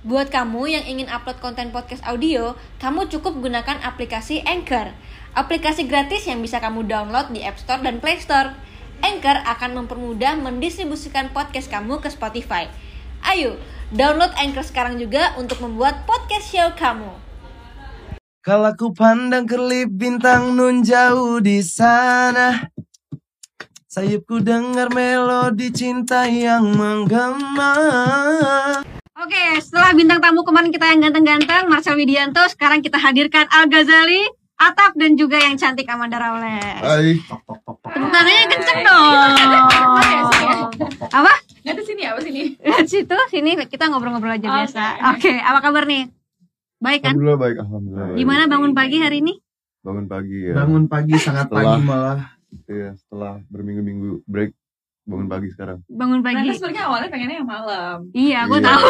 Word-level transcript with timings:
Buat 0.00 0.32
kamu 0.32 0.64
yang 0.64 0.84
ingin 0.88 1.12
upload 1.12 1.44
konten 1.44 1.76
podcast 1.76 2.00
audio, 2.08 2.56
kamu 2.80 3.12
cukup 3.12 3.36
gunakan 3.36 3.84
aplikasi 3.84 4.40
Anchor. 4.48 4.96
Aplikasi 5.36 5.84
gratis 5.84 6.24
yang 6.24 6.40
bisa 6.40 6.56
kamu 6.56 6.88
download 6.88 7.28
di 7.36 7.44
App 7.44 7.60
Store 7.60 7.84
dan 7.84 8.00
Play 8.00 8.16
Store. 8.16 8.56
Anchor 9.04 9.44
akan 9.44 9.84
mempermudah 9.84 10.40
mendistribusikan 10.40 11.28
podcast 11.36 11.68
kamu 11.68 12.00
ke 12.00 12.08
Spotify. 12.08 12.72
Ayo, 13.20 13.60
download 13.92 14.32
Anchor 14.40 14.64
sekarang 14.64 14.96
juga 14.96 15.36
untuk 15.36 15.60
membuat 15.60 16.08
podcast 16.08 16.48
show 16.48 16.72
kamu. 16.80 17.12
Kalau 18.40 18.72
ku 18.72 18.96
pandang 18.96 19.44
kelip 19.44 19.92
bintang 19.92 20.56
nun 20.56 20.80
jauh 20.80 21.44
di 21.44 21.60
sana 21.60 22.72
Sayupku 23.84 24.40
dengar 24.40 24.88
melodi 24.96 25.68
cinta 25.68 26.24
yang 26.24 26.72
menggema 26.72 27.76
Oke, 29.20 29.60
setelah 29.60 29.92
bintang 29.92 30.16
tamu 30.16 30.40
kemarin 30.40 30.72
kita 30.72 30.88
yang 30.88 31.04
ganteng-ganteng, 31.04 31.68
Marcel 31.68 31.92
Widianto, 31.92 32.40
sekarang 32.48 32.80
kita 32.80 32.96
hadirkan 32.96 33.44
Al 33.52 33.68
Ghazali, 33.68 34.24
Atap 34.56 34.96
dan 34.96 35.12
juga 35.12 35.36
yang 35.36 35.60
cantik 35.60 35.88
Amanda 35.88 36.16
Rawles. 36.16 36.80
Ay, 36.80 37.20
Tepuk 37.20 38.08
tangannya 38.08 38.44
kenceng 38.48 38.80
dong. 38.80 39.14
Apa? 41.12 41.32
Nggak 41.60 41.74
di 41.76 41.84
sini 41.84 42.02
apa 42.08 42.20
sini? 42.20 42.42
Lihat 42.56 42.86
situ, 42.88 43.16
sini 43.28 43.60
kita 43.68 43.88
ngobrol-ngobrol 43.88 44.36
aja 44.36 44.48
biasa. 44.48 44.84
Oke, 45.12 45.32
apa 45.36 45.58
kabar 45.60 45.84
nih? 45.84 46.08
Baik 46.80 47.00
kan? 47.04 47.12
Alhamdulillah 47.12 47.40
baik, 47.40 47.56
alhamdulillah. 47.60 48.06
baik. 48.08 48.16
Gimana 48.16 48.42
bangun 48.48 48.72
pagi 48.72 48.96
hari 49.00 49.16
ini? 49.20 49.36
Bangun 49.80 50.06
pagi 50.08 50.38
ya. 50.48 50.52
bangun 50.56 50.84
pagi 50.88 51.14
sangat 51.16 51.48
Setelah- 51.48 51.76
pagi 51.76 51.80
malah 51.84 52.20
Iya, 52.66 52.98
setelah 52.98 53.38
berminggu-minggu 53.46 54.26
break 54.26 54.50
bangun 55.10 55.26
pagi 55.26 55.48
sekarang. 55.50 55.78
Bangun 55.86 56.20
pagi. 56.22 56.48
sebenarnya 56.54 56.82
awalnya 56.86 57.08
pengennya 57.10 57.36
yang 57.42 57.50
malam. 57.50 57.96
Iya, 58.14 58.40
gue 58.46 58.58
Iya. 58.58 58.68
tahu. 58.70 58.86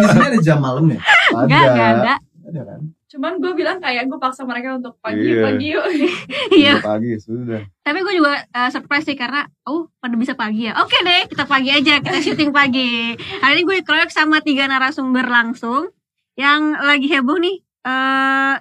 di 0.00 0.06
sini, 0.08 0.24
ada 0.24 0.38
jam 0.40 0.58
malam 0.58 0.84
ya 0.86 0.98
Enggak, 1.34 1.62
enggak 1.68 1.88
ada. 1.92 2.14
ada 2.46 2.60
kan 2.64 2.80
Cuman 3.10 3.42
gue 3.42 3.52
bilang 3.58 3.82
kayak 3.82 4.06
gue 4.06 4.16
paksa 4.16 4.46
mereka 4.46 4.78
untuk 4.78 4.94
pagi, 5.02 5.34
Iya. 5.34 5.42
pagi 5.42 5.66
yuk. 5.74 5.82
Iya. 6.62 6.74
Pagi 6.78 7.18
sudah. 7.18 7.58
Tapi 7.82 7.98
gue 8.00 8.14
juga 8.14 8.38
uh, 8.54 8.70
surprise 8.70 9.02
sih 9.02 9.18
karena 9.18 9.50
oh 9.66 9.90
pada 9.98 10.14
bisa 10.14 10.38
pagi 10.38 10.70
ya. 10.70 10.78
Oke 10.78 10.94
deh, 11.02 11.26
kita 11.26 11.42
pagi 11.42 11.74
aja, 11.74 11.98
kita 11.98 12.22
syuting 12.22 12.54
pagi. 12.54 13.18
Hari 13.18 13.52
ini 13.52 13.62
gue 13.66 13.76
dikeroyok 13.82 14.14
sama 14.14 14.38
tiga 14.40 14.70
narasumber 14.70 15.26
langsung 15.26 15.90
yang 16.38 16.78
lagi 16.78 17.10
heboh 17.10 17.36
nih 17.36 17.58
eh 17.82 18.54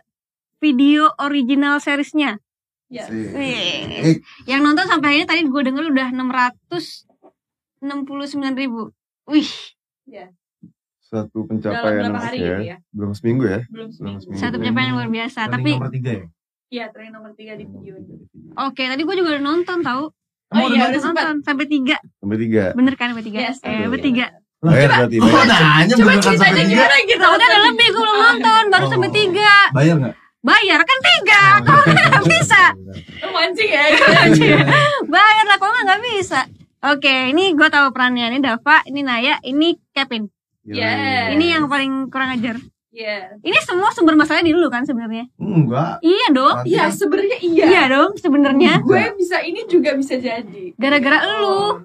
video 0.57 1.13
original 1.21 1.77
seriesnya. 1.77 2.41
Ya. 2.89 3.05
Sih. 3.05 3.21
Wih. 3.29 4.17
Yang 4.43 4.61
nonton 4.63 4.85
sampai 4.85 5.09
ini 5.15 5.25
tadi 5.25 5.45
gue 5.45 5.61
denger 5.61 5.85
udah 5.87 6.07
669 6.09 7.85
ribu. 8.55 8.89
Wih, 9.25 9.45
Satu 10.99 11.41
Dalam 11.41 11.49
pencapaian 11.51 12.01
berapa 12.03 12.17
hari 12.19 12.37
ya. 12.37 12.45
gitu 12.47 12.63
ya? 12.63 12.77
Belum 12.91 13.11
seminggu 13.13 13.43
ya. 13.43 13.61
Belum 13.67 13.89
seminggu. 13.89 14.21
seminggu. 14.23 14.37
satu 14.37 14.55
pencapaian 14.57 14.87
yang 14.87 14.97
luar 14.97 15.09
biasa. 15.11 15.39
Trending 15.43 15.53
Tapi 15.55 15.71
nomor 15.75 15.89
tiga 15.91 16.11
ya 16.11 16.25
Iya, 16.69 16.85
terakhir 16.87 17.11
nomor 17.11 17.31
tiga 17.33 17.53
di 17.55 17.65
video 17.65 17.93
ini. 17.95 18.13
oke, 18.55 18.77
tadi 18.83 19.01
gue 19.01 19.15
juga 19.15 19.29
udah 19.31 19.43
nonton 19.43 19.77
tahu. 19.81 20.03
Oh 20.49 20.57
iya, 20.65 20.65
Udah 20.75 20.87
udah 20.87 21.01
sempat. 21.03 21.23
nonton 21.25 21.37
sampai 21.43 21.65
tiga, 21.65 21.97
Sampai 22.15 22.37
tiga. 22.37 22.63
bener 22.73 22.93
kan 22.93 23.09
sampai 23.09 23.21
tiga? 23.23 23.39
Yes, 23.39 23.57
eh, 23.59 23.69
iya. 23.71 23.85
bertiga. 23.87 24.25
Bayar 24.59 24.89
berarti 24.91 25.15
Oh, 25.17 25.29
nanya 25.29 25.93
Coba 25.95 26.03
sampai 26.11 26.21
ceritanya 26.21 26.53
tiga 26.59 26.69
gimana 26.69 26.97
gitu. 27.05 27.25
Udah 27.27 27.47
ada 27.47 27.59
lebih, 27.65 27.87
gue 27.87 27.97
belum 27.99 28.17
nonton, 28.19 28.63
baru 28.67 28.85
Oh. 28.85 28.91
sampai 28.91 29.09
tiga. 29.11 29.53
bayar 29.71 29.95
nggak 29.97 30.15
Bayar 30.39 30.79
kan 30.79 30.97
tiga, 31.01 31.41
Oh, 31.51 31.55
kalau 31.61 31.83
iya. 31.85 32.03
nggak 32.07 32.23
bisa. 32.25 32.61
Lu 33.19 33.27
mancing 33.29 33.69
ya. 33.69 33.83
Bayar 35.13 35.45
lah, 35.45 35.57
kalau 35.57 35.75
nggak 35.77 36.01
bisa. 36.01 36.39
Oke, 36.81 37.11
ini 37.29 37.51
gue 37.51 37.67
tahu 37.67 37.91
perannya. 37.91 38.31
Ini 38.31 38.39
Dava, 38.39 38.79
ini 38.85 39.03
Naya, 39.03 39.35
ini 39.43 39.75
Kevin. 39.91 40.31
Yes. 40.63 41.35
Ini 41.35 41.45
yang 41.53 41.67
paling 41.67 42.07
kurang 42.07 42.31
ajar. 42.31 42.55
Iya. 42.89 43.35
Ini 43.37 43.57
semua 43.61 43.91
sumber 43.91 44.15
masalahnya 44.15 44.47
di 44.47 44.55
lu 44.55 44.65
kan 44.65 44.81
sebenarnya? 44.81 45.27
enggak 45.35 45.99
Iya 45.99 46.27
dong. 46.31 46.57
Iya, 46.63 46.87
kan 46.87 46.95
sebenarnya 46.95 47.37
iya. 47.39 47.65
Iya 47.67 47.83
dong, 47.91 48.11
sebenarnya. 48.15 48.73
Gue 48.81 49.11
bisa 49.13 49.37
ini 49.39 49.67
juga 49.67 49.91
bisa 49.93 50.15
jadi. 50.15 50.71
Gara-gara 50.73 51.19
lu. 51.35 51.83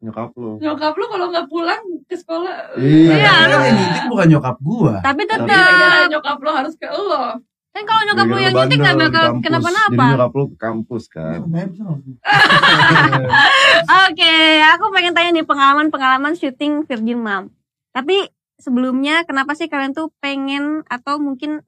Nyokap 0.00 0.34
lu. 0.34 0.58
Nyokap 0.58 0.92
lu 0.92 1.06
kalau 1.06 1.26
nggak 1.28 1.46
pulang 1.46 1.82
ke 2.04 2.14
sekolah. 2.14 2.74
Iya, 2.74 3.14
Iya, 3.14 3.32
lu- 3.46 3.52
kan 3.54 3.60
yang 3.62 3.76
nyitik 3.76 4.04
bukan 4.08 4.26
nyokap 4.28 4.56
gua. 4.58 4.94
Tapi 4.98 5.22
Tapi 5.22 5.38
tetap. 5.38 5.46
gara-gara 5.46 6.00
nyokap 6.08 6.36
lu 6.36 6.50
harus 6.50 6.74
ke 6.74 6.88
lo. 6.88 7.24
Kan 7.70 7.86
kalau 7.86 8.02
nyokap 8.02 8.26
lu 8.26 8.38
yang 8.42 8.54
nyetik 8.54 8.78
nggak 8.82 8.96
bandel 8.98 9.14
bakal 9.14 9.26
kenapa-napa. 9.38 9.94
Jadi 9.94 10.12
nyokap 10.18 10.32
lu 10.34 10.44
ke 10.50 10.56
kampus 10.58 11.04
kan. 11.06 11.38
Nggak? 11.46 11.70
Oke, 14.10 14.34
aku 14.74 14.84
pengen 14.90 15.14
tanya 15.14 15.30
nih 15.38 15.46
pengalaman-pengalaman 15.46 16.34
syuting 16.34 16.82
Virgin 16.84 17.22
Mom. 17.22 17.54
Tapi 17.94 18.26
sebelumnya 18.58 19.22
kenapa 19.22 19.54
sih 19.54 19.70
kalian 19.70 19.94
tuh 19.94 20.10
pengen 20.18 20.82
atau 20.90 21.22
mungkin 21.22 21.62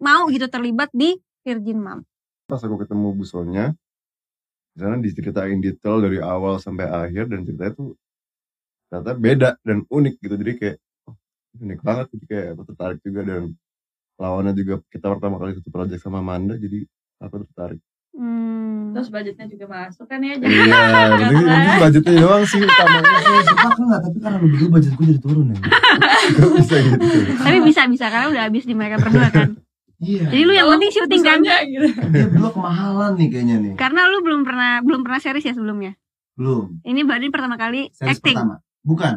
mau 0.00 0.32
gitu 0.32 0.48
terlibat 0.48 0.88
di 0.96 1.20
Virgin 1.44 1.84
Mom? 1.84 2.00
Pas 2.48 2.64
aku 2.64 2.80
ketemu 2.80 3.12
Bu 3.12 3.24
Sonya, 3.28 3.76
di 4.72 4.78
sana 4.80 4.96
diceritain 4.96 5.60
detail 5.60 6.00
dari 6.00 6.24
awal 6.24 6.56
sampai 6.56 6.88
akhir 6.88 7.28
dan 7.28 7.44
ceritanya 7.44 7.72
tuh 7.76 7.92
ternyata 8.88 9.12
beda 9.12 9.50
dan 9.60 9.84
unik 9.86 10.14
gitu. 10.24 10.34
Jadi 10.40 10.52
kayak 10.56 10.76
oh, 11.08 11.16
unik 11.60 11.80
banget 11.84 12.06
jadi 12.16 12.24
kayak 12.26 12.46
aku 12.56 12.62
tertarik 12.72 13.00
juga 13.04 13.20
dan 13.28 13.42
lawannya 14.14 14.52
juga 14.52 14.80
kita 14.88 15.06
pertama 15.08 15.36
kali 15.36 15.54
satu 15.54 15.68
project 15.68 16.00
sama 16.00 16.20
Manda 16.20 16.54
jadi 16.54 16.86
aku 17.18 17.42
tertarik. 17.42 17.80
Hmm. 18.14 18.94
Terus 18.94 19.10
budgetnya 19.10 19.46
juga 19.50 19.66
masuk 19.66 20.06
kan 20.06 20.22
ya. 20.22 20.38
Jadi 20.40 20.46
Iya, 20.46 21.10
mungkin 21.10 21.34
mungkin 21.42 21.74
budgetnya 21.82 22.14
doang 22.14 22.44
sih 22.46 22.62
utamanya 22.62 23.14
sih. 23.26 23.34
Suka 23.42 23.68
kan 23.68 23.82
nggak, 23.82 24.00
tapi 24.06 24.18
karena 24.22 24.36
lu 24.38 24.46
berdua 24.54 24.68
budget 24.70 24.92
gua 24.94 25.06
jadi 25.10 25.20
turun 25.20 25.46
ya. 25.50 25.56
Gak 26.30 26.48
bisa 26.54 26.74
gitu. 26.78 26.96
Tapi 27.42 27.58
bisa 27.66 27.82
bisa 27.90 28.06
karena 28.06 28.26
udah 28.30 28.42
habis 28.46 28.62
di 28.62 28.74
mereka 28.78 29.02
berdua 29.02 29.28
kan. 29.34 29.58
Iya. 29.98 30.30
Jadi 30.30 30.42
lu 30.42 30.52
yang 30.54 30.68
penting 30.70 30.90
syuting 30.94 31.22
kan? 31.22 31.38
Gitu. 31.42 31.88
Dia 31.90 32.50
kemahalan 32.50 33.10
nih 33.18 33.28
kayaknya 33.34 33.56
nih. 33.58 33.72
Karena 33.74 34.00
lu 34.06 34.22
belum 34.22 34.40
pernah 34.46 34.78
belum 34.78 35.00
pernah 35.02 35.18
series 35.18 35.42
ya 35.42 35.54
sebelumnya. 35.54 35.98
Belum. 36.38 36.78
Ini 36.82 37.02
baru 37.02 37.18
ini 37.18 37.30
pertama 37.30 37.58
kali 37.58 37.90
Series 37.90 38.14
acting. 38.14 38.38
pertama. 38.38 38.62
Bukan. 38.86 39.14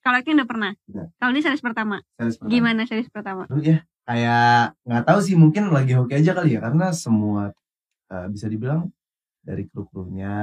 Kalau 0.00 0.16
acting 0.18 0.34
udah 0.34 0.48
pernah. 0.48 0.72
Udah. 0.90 1.06
Kalau 1.18 1.30
ini 1.30 1.40
series 1.40 1.62
pertama. 1.62 1.96
Series 2.16 2.34
pertama. 2.34 2.50
Gimana 2.50 2.82
series 2.82 3.10
pertama? 3.10 3.42
Lu 3.46 3.62
ya 3.62 3.86
kayak 4.04 4.74
nggak 4.82 5.04
tahu 5.04 5.18
sih 5.20 5.34
mungkin 5.34 5.70
lagi 5.70 5.94
hoki 5.94 6.14
aja 6.16 6.32
kali 6.32 6.54
ya 6.54 6.60
karena 6.60 6.90
semua 6.90 7.52
eh, 8.10 8.26
bisa 8.28 8.46
dibilang 8.46 8.90
dari 9.40 9.64
kru-krunya 9.66 10.34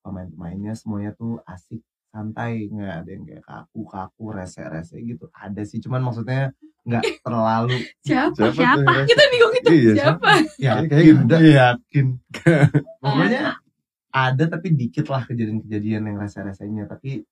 pemain-pemainnya 0.00 0.72
semuanya 0.72 1.12
tuh 1.12 1.40
asik 1.44 1.82
santai 2.08 2.68
nggak 2.68 2.92
ada 3.04 3.10
yang 3.10 3.24
kayak 3.24 3.42
kaku 3.42 3.80
kaku 3.86 4.24
rese 4.32 4.60
rese 4.64 4.96
gitu 4.98 5.28
ada 5.32 5.62
sih 5.64 5.80
cuman 5.80 6.00
maksudnya 6.02 6.52
nggak 6.82 7.24
terlalu 7.24 7.78
Siapa? 8.06 8.52
Siapa? 8.52 8.80
tuh 8.80 8.84
yang 8.84 9.06
Kita 9.08 9.22
bingung 9.30 9.52
itu 9.56 9.68
Iya, 9.72 9.92
siapa? 9.96 10.30
ya 10.58 10.72
Kayak 10.84 11.24
ada. 11.24 11.36
yakin 11.40 12.06
pokoknya 13.02 13.42
ada 14.12 14.44
tapi 14.44 14.68
dikit 14.72 15.08
lah 15.08 15.24
kejadian-kejadian 15.24 16.02
yang 16.04 16.16
rese-resenya 16.20 16.84
tapi 16.84 17.24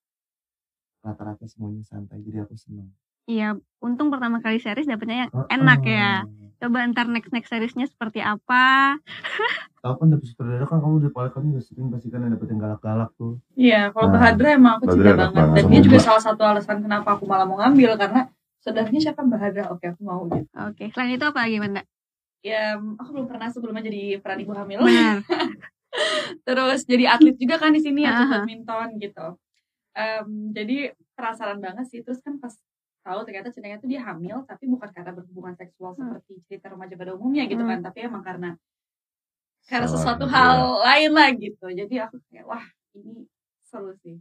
rata-rata 1.00 1.44
semuanya 1.44 1.84
santai 1.84 2.20
jadi 2.20 2.44
aku 2.44 2.56
seneng 2.56 2.88
Iya, 3.30 3.54
untung 3.78 4.10
pertama 4.10 4.42
kali 4.42 4.58
series 4.58 4.90
dapetnya 4.90 5.30
yang 5.30 5.30
enak 5.46 5.80
ya. 5.86 6.26
Coba 6.58 6.82
ntar 6.90 7.06
next 7.06 7.30
next 7.30 7.46
seriesnya 7.46 7.86
seperti 7.86 8.18
apa? 8.18 8.98
Tahu 9.80 9.94
kan 9.96 10.06
dapet 10.12 10.26
sutradara 10.28 10.66
kan 10.66 10.82
kamu 10.82 10.94
udah 11.06 11.10
paling 11.14 11.32
kamu 11.32 11.46
udah 11.56 11.64
sering 11.64 11.86
pasti 11.94 12.10
kan 12.10 12.26
dapet 12.26 12.48
yang 12.50 12.60
galak-galak 12.60 13.10
tuh. 13.16 13.38
Iya, 13.54 13.94
kalau 13.94 14.10
Nah, 14.10 14.14
Bahadra 14.18 14.48
emang 14.58 14.72
aku 14.76 14.92
cinta 14.92 15.14
banget. 15.16 15.40
banget 15.40 15.56
Dan 15.56 15.64
dia 15.72 15.80
juga 15.80 15.98
Mbak. 16.02 16.04
salah 16.04 16.22
satu 16.26 16.42
alasan 16.44 16.78
kenapa 16.84 17.08
aku 17.16 17.24
malah 17.24 17.46
mau 17.48 17.56
ngambil 17.62 17.96
karena 17.96 18.20
saudaranya 18.60 19.00
siapa 19.00 19.22
Bahadra? 19.24 19.64
Oke, 19.72 19.84
aku 19.88 20.00
mau 20.04 20.20
gitu. 20.28 20.50
Oke, 20.68 20.84
selain 20.92 21.16
itu 21.16 21.24
apa 21.24 21.38
lagi 21.46 21.56
Manda? 21.62 21.82
Ya, 22.44 22.76
aku 22.76 23.08
belum 23.14 23.26
pernah 23.30 23.48
sebelumnya 23.48 23.86
jadi 23.86 24.20
peran 24.20 24.42
ibu 24.42 24.52
hamil. 24.52 24.84
Benar. 24.84 25.24
Terus 26.46 26.80
jadi 26.84 27.04
atlet 27.08 27.36
juga 27.40 27.56
kan 27.56 27.72
di 27.72 27.80
sini 27.80 28.04
atlet 28.04 28.26
Aha. 28.26 28.36
badminton 28.44 28.88
gitu. 29.00 29.26
Em, 29.96 30.52
jadi 30.52 30.92
penasaran 31.16 31.56
banget 31.56 31.88
sih. 31.88 32.04
Terus 32.04 32.20
kan 32.20 32.36
pas 32.36 32.52
tahu 33.10 33.26
ternyata 33.26 33.50
ceritanya 33.50 33.76
tuh 33.76 33.90
dia 33.90 34.00
hamil 34.00 34.46
tapi 34.46 34.64
bukan 34.64 34.86
karena 34.88 35.10
berhubungan 35.10 35.54
seksual 35.54 35.92
Hmm. 35.92 36.14
seperti 36.14 36.32
cerita 36.46 36.70
remaja 36.70 36.94
pada 36.94 37.12
umumnya 37.12 37.44
gitu 37.44 37.60
Hmm. 37.60 37.70
kan, 37.74 37.78
tapi 37.82 37.98
emang 38.06 38.22
karena 38.22 38.50
karena 39.66 39.86
Salah 39.86 39.90
sesuatu 39.90 40.24
gitu 40.24 40.32
hal 40.32 40.56
ya. 40.56 40.82
lain 40.86 41.10
lah 41.12 41.28
gitu. 41.34 41.66
Jadi 41.68 41.94
aku 41.98 42.16
kayak 42.26 42.46
wah 42.46 42.64
ini 42.94 43.26
seru 43.62 43.92
sih. 44.00 44.16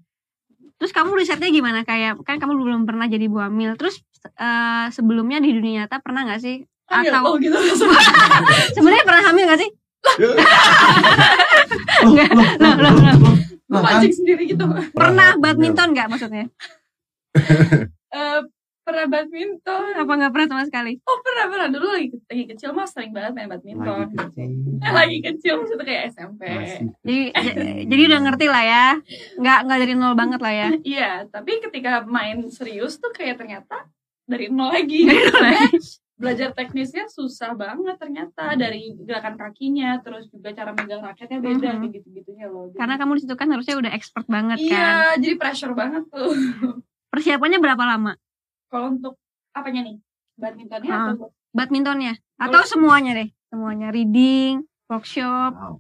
Terus 0.76 0.92
kamu 0.92 1.16
risetnya 1.16 1.50
gimana? 1.50 1.82
Kayak 1.82 2.20
kan 2.28 2.38
kamu 2.38 2.54
belum 2.60 2.82
pernah 2.84 3.06
jadi 3.06 3.26
ibu 3.26 3.40
hamil. 3.40 3.74
Terus 3.74 4.02
eh, 4.36 4.88
sebelumnya 4.92 5.40
di 5.40 5.54
dunia 5.54 5.86
nyata 5.86 6.02
pernah 6.02 6.28
nggak 6.28 6.42
sih? 6.42 6.66
Hamil, 6.90 7.14
Atau 7.14 7.24
oh 7.24 7.36
gitu. 7.38 7.54
sebenarnya 8.76 9.04
pernah 9.06 9.24
hamil 9.30 9.46
nggak 9.48 9.62
sih? 9.62 9.70
Loh, 10.20 10.36
Enggak. 12.10 12.30
loh, 12.34 12.74
Loh, 13.70 13.80
loh, 13.80 13.82
kan? 13.84 14.02
sendiri 14.10 14.44
gitu. 14.48 14.64
Pernah 14.92 15.38
badminton 15.38 15.88
nggak 15.94 16.08
maksudnya? 16.10 16.46
Eh, 18.10 18.42
pernah 18.90 19.06
badminton. 19.08 19.92
Apa 19.96 20.12
nggak 20.12 20.32
pernah 20.32 20.48
sama 20.50 20.64
sekali? 20.66 20.94
Oh 21.04 21.18
pernah 21.22 21.46
pernah 21.48 21.68
dulu 21.70 21.88
lagi, 21.88 22.08
lagi 22.26 22.44
kecil 22.48 22.70
mah 22.72 22.84
sering 22.84 23.12
banget 23.12 23.32
main 23.34 23.48
badminton. 23.48 23.86
Lagi 23.86 24.18
kecil. 24.18 24.50
Eh, 24.80 24.92
lagi 24.92 25.18
kecil 25.22 25.54
maksudnya 25.56 25.86
kayak 25.86 26.04
SMP. 26.10 26.42
Masih. 26.46 26.82
Jadi 27.00 27.18
j- 27.30 27.58
jadi 27.86 28.02
udah 28.08 28.20
ngerti 28.22 28.46
lah 28.46 28.64
ya. 28.66 28.86
Nggak 29.36 29.58
nggak 29.62 29.78
dari 29.80 29.94
nol 29.94 30.14
banget 30.14 30.40
lah 30.40 30.54
ya. 30.56 30.68
Iya, 30.90 31.12
tapi 31.28 31.62
ketika 31.62 32.02
main 32.04 32.42
serius 32.50 32.98
tuh 32.98 33.12
kayak 33.12 33.38
ternyata 33.38 33.86
dari 34.24 34.50
nol 34.50 34.74
lagi. 34.74 35.06
Belajar 36.20 36.52
teknisnya 36.52 37.08
susah 37.08 37.56
banget 37.56 37.96
ternyata 37.96 38.52
dari 38.54 38.92
gerakan 39.00 39.40
kakinya, 39.40 40.04
terus 40.04 40.28
juga 40.28 40.52
cara 40.52 40.76
megang 40.76 41.00
raketnya 41.00 41.40
beda 41.40 41.56
Mhm. 41.72 41.80
kayak 41.80 41.92
gitu-gitunya 41.96 42.46
loh. 42.46 42.68
Jadi- 42.68 42.76
Karena 42.76 42.96
kamu 43.00 43.12
di 43.16 43.22
situ 43.24 43.36
kan 43.36 43.48
harusnya 43.48 43.80
udah 43.80 43.92
expert 43.94 44.28
banget 44.28 44.60
iya, 44.60 45.16
kan. 45.16 45.24
jadi 45.24 45.36
pressure 45.40 45.72
banget 45.72 46.04
tuh. 46.12 46.36
Persiapannya 47.08 47.58
berapa 47.58 47.84
lama? 47.88 48.20
Kalau 48.70 48.88
untuk 48.92 49.18
apanya 49.52 49.82
nih? 49.84 49.98
Badmintonnya 50.36 50.90
Ah. 50.90 51.06
atau 51.12 51.28
Badmintonnya 51.50 52.14
atau 52.38 52.62
semuanya 52.64 53.12
deh? 53.14 53.30
Semuanya 53.46 53.90
reading, 53.90 54.62
workshop. 54.86 55.54
Wow. 55.54 55.76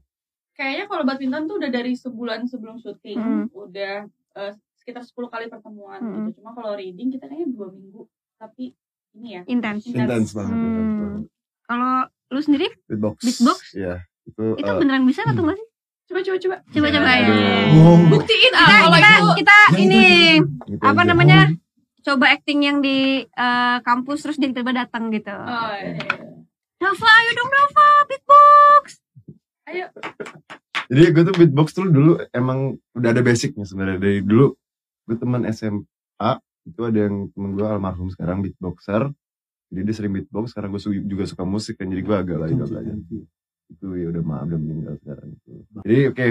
kayaknya 0.51 0.85
kalau 0.85 1.07
badminton 1.07 1.47
tuh 1.47 1.55
udah 1.55 1.71
dari 1.71 1.95
sebulan 1.95 2.43
sebelum 2.43 2.75
syuting 2.77 3.15
Hmm. 3.15 3.45
udah 3.49 4.03
eh, 4.35 4.51
sekitar 4.75 4.99
10 5.01 5.31
kali 5.31 5.47
pertemuan 5.47 5.97
Hmm. 5.97 6.27
gitu. 6.27 6.37
Cuma 6.37 6.51
kalau 6.51 6.75
reading 6.75 7.07
kita 7.09 7.25
kayaknya 7.25 7.47
dua 7.49 7.71
minggu. 7.71 8.03
Tapi 8.35 8.75
ini 9.13 9.27
ya. 9.33 9.41
Intens. 9.47 9.87
Intens 9.87 10.35
banget. 10.35 10.51
Hmm. 10.51 11.23
Kalau 11.63 11.93
lu 12.27 12.41
sendiri 12.41 12.67
Beatbox. 12.85 13.23
Beatbox? 13.23 13.59
Iya. 13.71 14.03
Itu, 14.25 14.43
itu 14.53 14.67
eh, 14.67 14.75
beneran 14.75 15.03
bisa 15.03 15.23
atau 15.23 15.41
enggak 15.41 15.55
sih? 15.55 15.67
Coba 16.05 16.19
coba 16.21 16.37
coba. 16.37 16.55
Coba 16.67 16.87
coba 16.91 17.09
ya. 17.09 17.27
Buktiin 18.09 18.53
ah 18.53 18.59
Kita 18.59 18.75
kalau 18.75 18.91
kita, 18.91 19.11
itu. 19.15 19.29
kita 19.37 19.57
ini 19.77 20.03
gitu 20.67 20.83
apa 20.83 20.91
aja. 20.97 21.07
namanya? 21.07 21.39
Coba 22.05 22.31
acting 22.31 22.63
yang 22.63 22.77
di 22.79 23.23
eh, 23.23 23.77
kampus 23.83 24.23
terus 24.25 24.37
dia 24.39 24.49
tiba-tiba 24.51 24.85
datang 24.87 25.11
gitu. 25.11 25.31
Oh, 25.33 25.71
iya, 25.75 25.99
iya. 25.99 26.29
Dava, 26.79 27.09
ayo 27.11 27.31
dong 27.35 27.51
Dava, 27.51 27.87
beatbox. 28.07 28.85
Ayo. 29.67 29.85
Jadi 30.89 31.01
gue 31.13 31.23
tuh 31.27 31.35
beatbox 31.35 31.67
tuh 31.75 31.85
dulu 31.91 32.17
emang 32.33 32.79
udah 32.95 33.09
ada 33.13 33.21
basicnya 33.21 33.67
sebenarnya 33.67 33.99
dari 34.01 34.19
dulu 34.25 34.55
gue 35.09 35.17
teman 35.17 35.41
SMA 35.49 36.31
itu 36.69 36.81
ada 36.85 37.09
yang 37.09 37.33
temen 37.33 37.57
gue 37.57 37.65
almarhum 37.65 38.13
sekarang 38.13 38.45
beatboxer 38.45 39.09
jadi 39.73 39.81
dia 39.89 39.95
sering 39.97 40.13
beatbox 40.13 40.53
sekarang 40.53 40.69
gue 40.77 40.81
juga 41.05 41.25
suka 41.25 41.43
musik 41.45 41.81
kan 41.81 41.89
jadi 41.89 42.01
gue 42.05 42.15
agak 42.15 42.37
lah 42.37 42.47
juga 42.49 42.65
belajar 42.69 42.95
itu 43.69 43.87
ya 43.97 44.07
udah 44.13 44.23
maaf 44.25 44.45
udah 44.49 44.59
meninggal 44.61 44.93
sekarang 45.01 45.29
itu 45.33 45.51
jadi 45.81 45.97
oke 46.13 46.25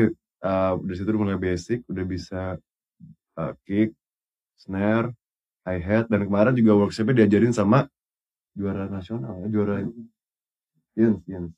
uh, 0.47 0.73
dari 0.79 0.95
situ 0.95 1.09
udah 1.11 1.23
mulai 1.27 1.39
basic 1.39 1.79
udah 1.91 2.05
bisa 2.07 2.43
uh, 3.35 3.53
kick 3.67 3.95
snare 4.55 5.11
hi 5.69 5.85
hat 5.85 6.09
dan 6.09 6.25
kemarin 6.25 6.57
juga 6.57 6.73
workshopnya 6.81 7.25
diajarin 7.25 7.53
sama 7.53 7.85
juara 8.57 8.89
nasional 8.89 9.37
ya, 9.45 9.47
juara 9.53 9.85
Yens, 10.97 11.21
Yens. 11.29 11.53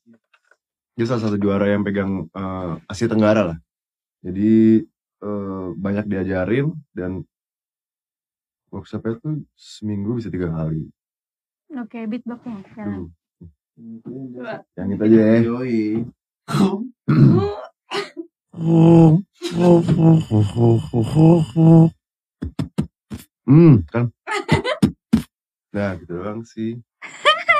Dia 0.99 1.05
salah 1.07 1.23
satu 1.23 1.39
juara 1.39 1.65
yang 1.71 1.81
pegang 1.87 2.27
uh, 2.35 2.77
Asia 2.85 3.07
Tenggara 3.07 3.55
lah. 3.55 3.57
Jadi 4.21 4.83
uh, 5.23 5.73
banyak 5.73 6.05
diajarin 6.05 6.75
dan 6.93 7.23
workshopnya 8.69 9.17
tuh 9.17 9.41
seminggu 9.55 10.19
bisa 10.19 10.29
tiga 10.29 10.51
kali. 10.51 10.91
Oke, 11.71 12.03
beatbox 12.05 12.43
ya 12.43 12.59
sekarang. 12.69 13.09
Hmm. 13.79 14.59
Yang 14.75 14.87
itu 14.93 15.03
aja 15.07 15.19
ya. 15.23 15.39
Yoi. 15.41 16.05
Hmm, 23.43 23.81
kan. 23.89 24.09
Nah, 25.71 25.95
gitu 25.97 26.11
doang 26.17 26.41
sih. 26.43 26.77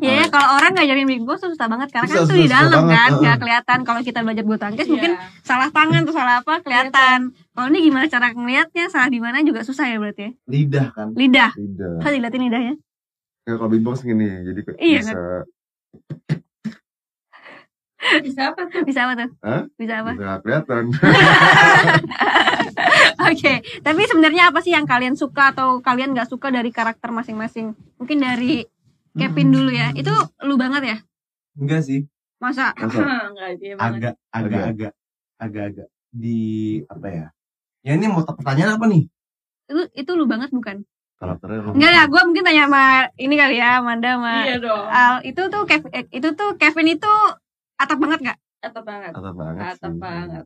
Ya, 0.00 0.24
ya 0.24 0.26
kalau 0.32 0.56
orang 0.56 0.72
ngajarin 0.72 1.04
beatbox 1.04 1.44
tuh 1.44 1.52
susah 1.52 1.68
banget 1.68 1.92
karena 1.92 2.08
kan 2.08 2.16
Susah, 2.16 2.30
tuh 2.32 2.40
di 2.40 2.48
susah, 2.48 2.56
dalam 2.56 2.88
susah 2.88 2.96
kan, 2.96 3.10
nggak 3.20 3.36
kelihatan. 3.36 3.78
Kalau 3.84 4.00
kita 4.00 4.18
belajar 4.24 4.44
bulu 4.48 4.56
tangkis 4.56 4.88
mungkin 4.88 5.12
Iya. 5.12 5.28
salah 5.44 5.68
tangan 5.68 6.00
tuh 6.08 6.14
salah 6.16 6.40
apa 6.40 6.64
kelihatan. 6.64 7.18
Kalau 7.52 7.66
ini 7.68 7.78
gimana 7.84 8.08
cara 8.08 8.32
ngelihatnya, 8.32 8.88
salah 8.88 9.12
di 9.12 9.20
mana 9.20 9.44
juga 9.44 9.60
susah 9.60 9.84
ya 9.84 10.00
berarti 10.00 10.22
ya. 10.24 10.30
Lidah 10.48 10.88
kan. 10.88 11.12
Lidah, 11.12 11.52
Tidak. 11.52 12.00
bisa 12.00 12.10
dilihatin 12.16 12.42
lidahnya. 12.48 12.74
Kayak 13.44 13.56
kalau 13.60 13.68
beatbox 13.68 13.96
gini, 14.00 14.24
jadi 14.24 14.60
kayak 14.64 14.78
Iya, 14.80 15.00
bisa 15.04 15.20
Bisa 18.22 18.52
apa 18.52 18.62
tuh? 18.68 18.82
Bisa 18.84 19.00
apa 19.08 19.12
tuh? 19.16 19.30
Hah? 19.40 19.62
Bisa 19.74 19.92
apa? 20.02 20.12
bisa 20.12 20.22
nggak 20.22 20.40
kelihatan. 20.44 20.84
Oke, 23.30 23.52
tapi 23.80 24.00
sebenarnya 24.04 24.52
apa 24.52 24.58
sih 24.60 24.74
yang 24.74 24.84
kalian 24.84 25.16
suka 25.16 25.54
atau 25.54 25.80
kalian 25.80 26.12
nggak 26.12 26.28
suka 26.28 26.50
dari 26.50 26.68
karakter 26.68 27.08
masing-masing? 27.10 27.72
Mungkin 27.96 28.18
dari 28.20 28.66
Kevin 29.14 29.54
dulu 29.54 29.70
ya. 29.70 29.94
Itu 29.94 30.10
lu 30.44 30.58
banget 30.58 30.82
ya? 30.84 30.96
Enggak 31.56 31.86
sih. 31.86 32.04
Masa? 32.42 32.74
Masa? 32.76 33.00
Enggak 33.32 33.50
dia 33.58 33.74
banget. 33.78 33.94
Agak, 33.94 34.14
agak, 34.30 34.62
agak, 34.68 34.92
agak, 35.38 35.64
agak 35.70 35.88
di 36.10 36.38
apa 36.86 37.06
ya? 37.08 37.26
Ya 37.84 37.92
ini 37.96 38.06
mau 38.08 38.24
pertanyaan 38.24 38.76
apa 38.76 38.84
nih? 38.88 39.04
Itu 39.70 39.82
itu 39.96 40.10
lu 40.16 40.24
banget 40.28 40.52
bukan? 40.52 40.84
Karakternya 41.14 41.70
Enggak 41.70 41.92
ya, 41.94 42.02
gue 42.10 42.22
mungkin 42.26 42.42
tanya 42.42 42.66
sama 42.66 42.84
ini 43.16 43.34
kali 43.38 43.56
ya, 43.56 43.78
Amanda 43.78 44.18
sama 44.18 44.34
Iya 44.44 44.56
dong. 44.58 44.84
Al. 44.90 45.14
Itu 45.22 45.42
tuh 45.46 45.62
Kev- 45.64 45.92
eh, 45.94 46.04
itu 46.10 46.28
tuh 46.34 46.58
Kevin 46.58 46.98
itu 46.98 47.14
atap 47.76 47.98
banget 47.98 48.20
gak? 48.22 48.38
Atap 48.60 48.84
banget. 48.84 49.12
Atap 49.12 49.34
banget 49.34 49.62
Atap 49.74 49.94
banget. 49.96 50.44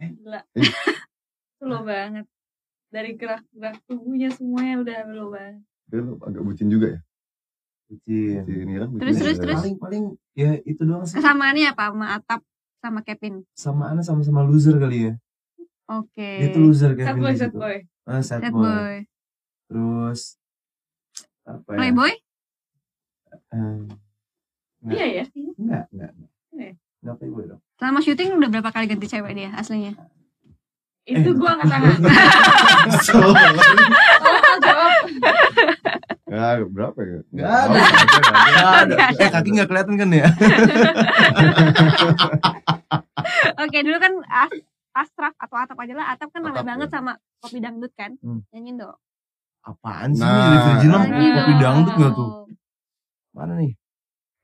Eh? 0.00 0.10
Gila. 0.16 0.40
Eh. 0.54 0.64
Slow 1.58 1.82
banget. 1.82 2.26
Dari 2.88 3.10
gerak-gerak 3.18 3.76
tubuhnya 3.84 4.30
semuanya 4.30 4.74
udah 4.80 4.98
slow 5.04 5.28
banget. 5.30 5.62
Dia 5.90 5.98
lu 6.00 6.12
agak 6.22 6.42
bucin 6.42 6.68
juga 6.70 6.86
ya. 6.94 7.00
Bucin. 7.90 8.42
Ini 8.46 8.72
kan 8.78 8.88
bucin 8.88 9.02
Terus, 9.02 9.16
terus, 9.18 9.38
terus. 9.42 9.58
Paling 9.60 9.76
paling 9.78 10.04
ya 10.32 10.50
itu 10.62 10.82
doang 10.86 11.02
sih. 11.02 11.18
Kesamaannya 11.18 11.74
apa 11.74 11.90
sama 11.90 12.06
atap 12.14 12.40
sama 12.78 13.00
Kevin? 13.02 13.34
Sama 13.52 13.90
Ana 13.90 14.02
sama-sama 14.02 14.46
loser 14.46 14.78
kali 14.78 15.10
ya. 15.10 15.14
Oke. 15.90 16.30
Dia 16.40 16.48
tuh 16.48 16.60
loser 16.64 16.94
Sad 16.94 16.98
Kevin 17.02 17.20
boy, 17.20 17.32
di 17.34 17.38
sad 17.40 17.52
boy. 17.52 17.76
Ah, 18.06 18.22
sad 18.22 18.40
Sad 18.40 18.52
boy. 18.54 18.62
boy. 18.62 18.94
Terus 19.68 20.20
apa 21.44 21.70
ya? 21.70 21.78
Playboy? 21.82 22.12
Eh, 23.52 23.78
Nggak. 24.84 24.94
Iya 24.94 25.06
ya. 25.08 25.24
enggak, 25.58 25.84
enggak. 25.90 26.10
enggak. 26.14 26.30
Eh. 26.56 26.74
Enggak 27.00 27.16
playboy 27.18 27.44
dong. 27.46 27.60
Selama 27.74 27.98
syuting 28.00 28.28
udah 28.32 28.48
berapa 28.48 28.70
kali 28.70 28.86
ganti 28.86 29.06
cewek 29.06 29.32
dia 29.32 29.50
aslinya? 29.52 29.92
Itu 31.04 31.36
gua 31.36 31.52
angkat 31.54 31.68
tangan. 31.68 31.96
so, 32.98 33.20
Tolong 33.20 34.58
jawab. 34.58 35.02
Ya, 36.24 36.46
berapa 36.64 36.98
ya? 36.98 37.20
Nggak 37.28 37.50
ada. 37.52 37.76
Nggak 38.48 38.72
ada. 38.80 38.96
Eh, 39.20 39.30
kaki 39.30 39.48
enggak 39.52 39.68
kelihatan 39.68 39.94
kan 39.94 40.08
ya? 40.10 40.26
Oke, 43.60 43.78
dulu 43.80 43.96
kan 43.98 44.12
As- 44.26 44.64
Asraf 44.94 45.34
atau 45.36 45.56
Atap 45.58 45.76
aja 45.76 45.92
lah. 45.92 46.06
Atap 46.08 46.30
kan 46.30 46.40
Atap, 46.40 46.64
banget 46.64 46.88
ya. 46.88 46.94
sama 46.94 47.12
kopi 47.38 47.58
dangdut 47.58 47.92
kan. 47.92 48.14
Hmm. 48.22 48.40
Nyanyiin 48.48 48.78
dong. 48.78 48.96
Apaan 49.60 50.12
sih 50.12 50.22
Nah. 50.22 50.80
ini 50.80 50.88
Nyanyi 50.88 51.28
kopi 51.34 51.52
dangdut 51.58 51.94
enggak 51.96 52.12
tuh? 52.14 52.30
Mana 53.34 53.52
nih? 53.58 53.72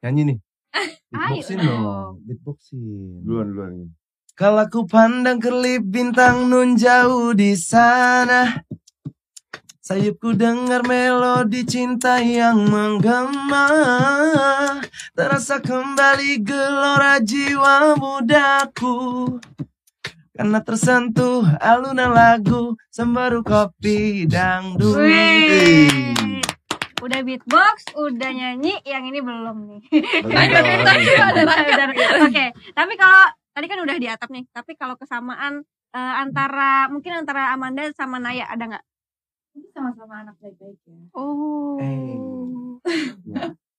Nyanyi 0.03 0.23
nih. 0.29 0.39
Beatboxin 1.11 1.59
Ayo 1.59 1.67
dong. 1.67 2.15
Beatboxin. 2.27 3.23
Duluan, 3.27 3.47
duluan. 3.51 3.73
Kalau 4.41 4.65
ku 4.73 4.89
pandang 4.89 5.37
kelip 5.37 5.85
bintang 5.85 6.49
nun 6.49 6.73
jauh 6.73 7.37
di 7.37 7.53
sana 7.53 8.65
Sayupku 9.85 10.33
dengar 10.33 10.81
melodi 10.87 11.61
cinta 11.69 12.17
yang 12.25 12.65
menggema 12.73 13.69
Terasa 15.13 15.61
kembali 15.61 16.41
gelora 16.41 17.21
jiwa 17.21 18.01
mudaku 18.01 19.37
Karena 20.33 20.65
tersentuh 20.65 21.45
alunan 21.61 22.09
lagu 22.09 22.81
Sembaru 22.89 23.45
kopi 23.45 24.25
dangdut. 24.25 24.97
Udah 27.01 27.21
beatbox, 27.25 27.97
udah 27.97 28.31
nyanyi, 28.31 28.77
yang 28.85 29.09
ini 29.09 29.25
belum 29.25 29.57
nih. 29.73 29.81
Oke, 32.29 32.47
tapi 32.77 32.93
kalau 33.01 33.25
tadi 33.57 33.67
kan 33.67 33.79
udah 33.81 33.97
di 33.97 34.09
atap 34.09 34.29
nih, 34.29 34.45
tapi 34.53 34.77
kalau 34.77 35.01
kesamaan 35.01 35.65
eh, 35.97 36.15
antara 36.21 36.93
mungkin 36.93 37.25
antara 37.25 37.57
Amanda 37.57 37.89
sama 37.97 38.21
Naya 38.21 38.45
ada 38.53 38.65
nggak? 38.69 38.85
Ini 39.57 39.69
sama-sama 39.73 40.23
anak 40.23 40.37
baik-baik 40.39 40.79
ya. 40.85 41.01
Oh. 41.17 41.81
Eh. 41.81 42.21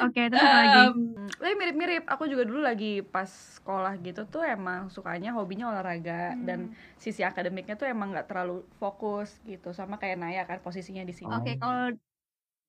Oke, 0.00 0.26
terus 0.26 0.40
apa 0.40 0.56
lagi? 0.56 0.82
Em, 0.90 0.98
tapi 1.30 1.54
mirip-mirip. 1.54 2.04
Aku 2.06 2.26
juga 2.26 2.42
dulu 2.42 2.60
lagi 2.60 2.98
pas 3.00 3.26
sekolah 3.26 3.94
gitu 3.98 4.26
tuh 4.26 4.42
emang 4.42 4.88
sukanya 4.88 5.30
hobinya 5.30 5.70
olahraga 5.70 6.34
Hmm. 6.34 6.42
dan 6.42 6.58
sisi 6.96 7.22
akademiknya 7.22 7.74
tuh 7.74 7.86
emang 7.86 8.10
nggak 8.10 8.26
terlalu 8.26 8.66
fokus 8.76 9.38
gitu. 9.42 9.70
Sama 9.70 9.96
kayak 9.96 10.18
Naya 10.18 10.42
kan 10.44 10.58
posisinya 10.58 11.02
di 11.02 11.12
sini. 11.12 11.30
Oke, 11.30 11.54
kalau 11.56 11.94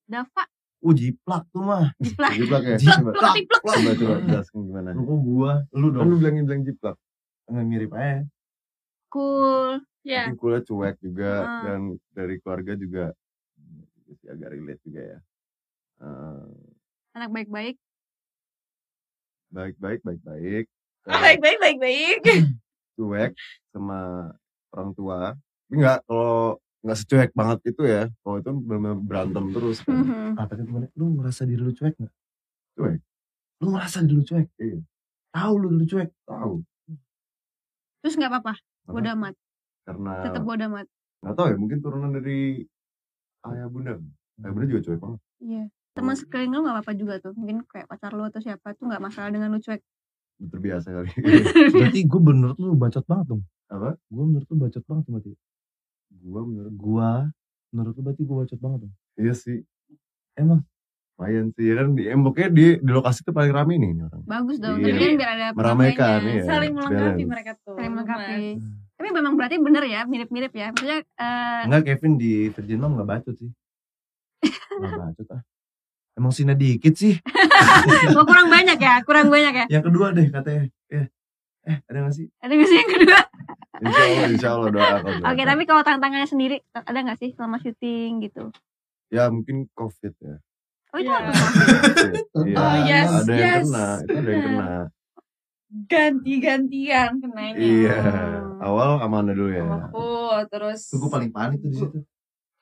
Dava 0.05 0.43
Uh 0.79 0.93
jiplak 0.93 1.49
tuh 1.49 1.65
mah 1.65 1.89
jiplak. 1.97 2.31
Jiplak 2.37 2.61
ya? 2.63 2.77
Jiplak. 2.77 3.15
Coba, 3.17 3.31
coba, 3.57 3.91
coba 3.97 4.13
jelaskan 4.21 4.59
gimana. 4.63 4.89
Lu 4.93 5.01
kok 5.01 5.19
gua 5.19 5.51
Lu 5.73 5.89
Kan 5.89 6.05
lu 6.05 6.13
dong 6.13 6.19
bilangin 6.21 6.43
bilang 6.45 6.61
jiplak. 6.61 6.95
Nggak 7.49 7.65
mirip 7.65 7.91
aja 7.91 8.21
Cool. 9.09 9.81
Ya, 10.05 10.29
Tapi 10.29 10.37
kuliah 10.37 10.61
cuek 10.61 10.95
juga 11.01 11.31
Ah. 11.41 11.61
dan 11.63 11.79
dari 12.13 12.37
keluarga 12.37 12.77
juga 12.77 13.05
sih 14.13 14.29
agak 14.29 14.53
relate 14.53 14.81
juga 14.85 15.01
ya. 15.01 15.19
Eh, 15.97 16.45
Anak 17.15 17.31
baik-baik. 17.31 17.75
baik-baik, 19.47 20.03
baik-baik. 20.03 20.65
Eh, 21.07 21.15
baik-baik, 21.15 21.57
baik-baik. 21.63 22.19
cuek 22.99 23.31
sama 23.71 24.31
orang 24.69 24.91
tua. 24.91 25.31
Tapi 25.31 25.73
enggak 25.79 26.03
kalau 26.03 26.59
nggak 26.83 26.97
secuek 26.99 27.31
banget 27.31 27.59
itu 27.71 27.81
ya 27.81 28.03
kalau 28.19 28.37
itu 28.37 28.51
benar 28.51 28.99
berantem 28.99 29.45
terus 29.49 29.79
kan. 29.79 29.95
Apa 30.35 30.59
tuh 30.59 30.67
temennya, 30.67 30.91
lu 30.93 31.15
ngerasa 31.15 31.47
diri 31.47 31.63
lu 31.63 31.71
cuek 31.71 31.95
gak? 31.95 32.13
Cuek. 32.75 32.99
Lu 33.63 33.67
ngerasa 33.71 34.03
diri 34.03 34.15
lu 34.15 34.23
cuek? 34.23 34.47
Iya. 34.59 34.79
Tahu 35.31 35.53
lu 35.55 35.67
diri 35.71 35.79
lu 35.79 35.87
cuek? 35.87 36.09
tahu 36.25 36.53
Terus 38.03 38.13
nggak 38.15 38.31
apa-apa, 38.31 38.53
Apa? 38.85 38.91
bodo 38.91 39.09
amat, 39.17 39.33
karena 39.81 40.13
tetap 40.21 40.43
bodo 40.43 40.63
amat. 40.67 40.85
nggak 41.23 41.33
tahu 41.33 41.47
ya 41.47 41.55
mungkin 41.57 41.77
turunan 41.81 42.11
dari 42.11 42.61
ayah 43.41 43.65
bunda 43.65 43.97
ayah 44.37 44.51
bunda 44.51 44.65
juga 44.67 44.81
cuek 44.83 44.99
banget 44.99 45.19
Iya. 45.41 45.63
Teman 45.95 46.15
sekeliling 46.19 46.51
lu 46.51 46.59
nggak 46.67 46.75
apa-apa 46.75 46.93
juga 46.93 47.13
tuh. 47.23 47.31
Mungkin 47.33 47.63
kayak 47.65 47.87
pacar 47.87 48.11
lu 48.11 48.27
atau 48.27 48.43
siapa 48.43 48.75
tuh 48.75 48.91
nggak 48.91 49.01
masalah 49.01 49.31
dengan 49.31 49.49
lu 49.55 49.59
cuek. 49.63 49.81
terbiasa 50.35 50.91
kali 50.91 51.15
Berarti 51.79 52.03
gue 52.03 52.21
menurut 52.21 52.59
lu 52.59 52.75
bacot 52.75 53.07
banget 53.07 53.25
dong. 53.31 53.41
apa 53.71 53.95
Gue 54.11 54.23
menurut 54.27 54.47
lu 54.51 54.55
bacot 54.59 54.83
banget 54.83 55.03
berarti. 55.07 55.31
gua 56.15 56.41
menurut 56.43 56.73
Gua 56.75 57.09
menurut 57.71 57.93
lu 57.95 58.01
berarti 58.03 58.21
gue 58.27 58.35
bacot 58.43 58.59
banget 58.59 58.79
dong. 58.83 58.93
iya 59.15 59.31
sih 59.31 59.63
Emang? 60.35 60.59
lumayan 61.15 61.47
sih 61.55 61.71
ya 61.71 61.79
kan 61.79 61.87
di 61.95 62.03
em 62.11 62.19
pokoknya 62.19 62.49
di 62.51 62.65
di 62.83 62.91
lokasi 62.91 63.23
itu 63.23 63.31
paling 63.31 63.53
rame 63.55 63.79
nih 63.79 63.89
ini 63.95 64.01
orang 64.03 64.21
Bagus 64.27 64.57
dong. 64.59 64.83
Iya. 64.83 64.91
Tapi 64.91 64.99
kan 64.99 65.13
biar 65.15 65.29
ada 65.31 65.47
meramaikan 65.55 66.19
iya 66.27 66.43
Saling 66.43 66.73
melengkapi 66.75 66.99
balance. 67.07 67.31
mereka 67.31 67.51
tuh. 67.63 67.75
Saling 67.79 67.93
melengkapi. 67.95 68.43
Mas. 68.59 68.67
Tapi 68.95 69.09
memang 69.11 69.33
berarti 69.39 69.55
bener 69.59 69.83
ya, 69.87 70.01
mirip-mirip 70.07 70.51
ya. 70.51 70.67
Maksudnya 70.75 70.99
eh 71.03 71.61
Enggak 71.67 71.83
Kevin 71.87 72.13
di 72.19 72.31
Mom 72.75 72.99
gak 72.99 73.07
bacot 73.07 73.35
sih. 73.39 73.47
Gak 74.83 74.91
bacot 74.91 75.27
ah. 75.31 75.41
Emang 76.15 76.31
sini 76.31 76.55
dikit 76.55 76.95
sih. 76.95 77.19
oh, 78.17 78.23
kurang 78.23 78.47
banyak 78.47 78.79
ya, 78.79 79.03
kurang 79.03 79.27
banyak 79.27 79.53
ya. 79.53 79.65
Yang 79.67 79.83
kedua 79.91 80.15
deh 80.15 80.27
katanya. 80.31 80.63
Eh, 80.87 81.05
eh 81.67 81.77
ada 81.85 81.97
gak 82.07 82.15
sih? 82.15 82.27
Ada 82.39 82.51
nggak 82.55 82.69
sih 82.71 82.77
yang 82.79 82.91
kedua? 82.91 83.19
insya 83.75 83.99
Allah 84.07 84.27
insya 84.31 84.49
Allah 84.55 84.69
doa 84.71 84.95
Oke, 85.35 85.43
tapi 85.43 85.63
kalau 85.67 85.83
tantangannya 85.83 86.23
sendiri 86.23 86.63
ada 86.71 86.95
nggak 86.95 87.19
sih 87.19 87.35
selama 87.35 87.59
syuting 87.59 88.23
gitu? 88.23 88.47
ya 89.11 89.27
mungkin 89.27 89.67
covid 89.75 90.15
ya 90.17 90.39
Oh 90.91 90.99
itu 91.03 91.11
Iya. 91.11 91.19
apa? 91.19 91.31
Iya, 92.47 92.55
Oh, 92.55 92.75
yes, 92.87 93.09
ada 93.11 93.33
yang 93.35 93.43
yes. 93.43 93.63
kena 93.67 93.87
itu 93.99 94.15
ada 94.15 94.29
yang 94.31 94.43
kena 94.47 94.69
Ganti-gantian 95.85 97.09
kenanya. 97.19 97.59
iya 97.59 97.99
awal 98.63 99.03
Amanda 99.03 99.35
dulu 99.35 99.51
ya 99.51 99.67
aku 99.91 100.07
terus 100.47 100.87
gue 100.87 101.11
paling 101.11 101.29
panik 101.29 101.59
tuh 101.59 101.69
di 101.69 101.77
situ. 101.77 101.99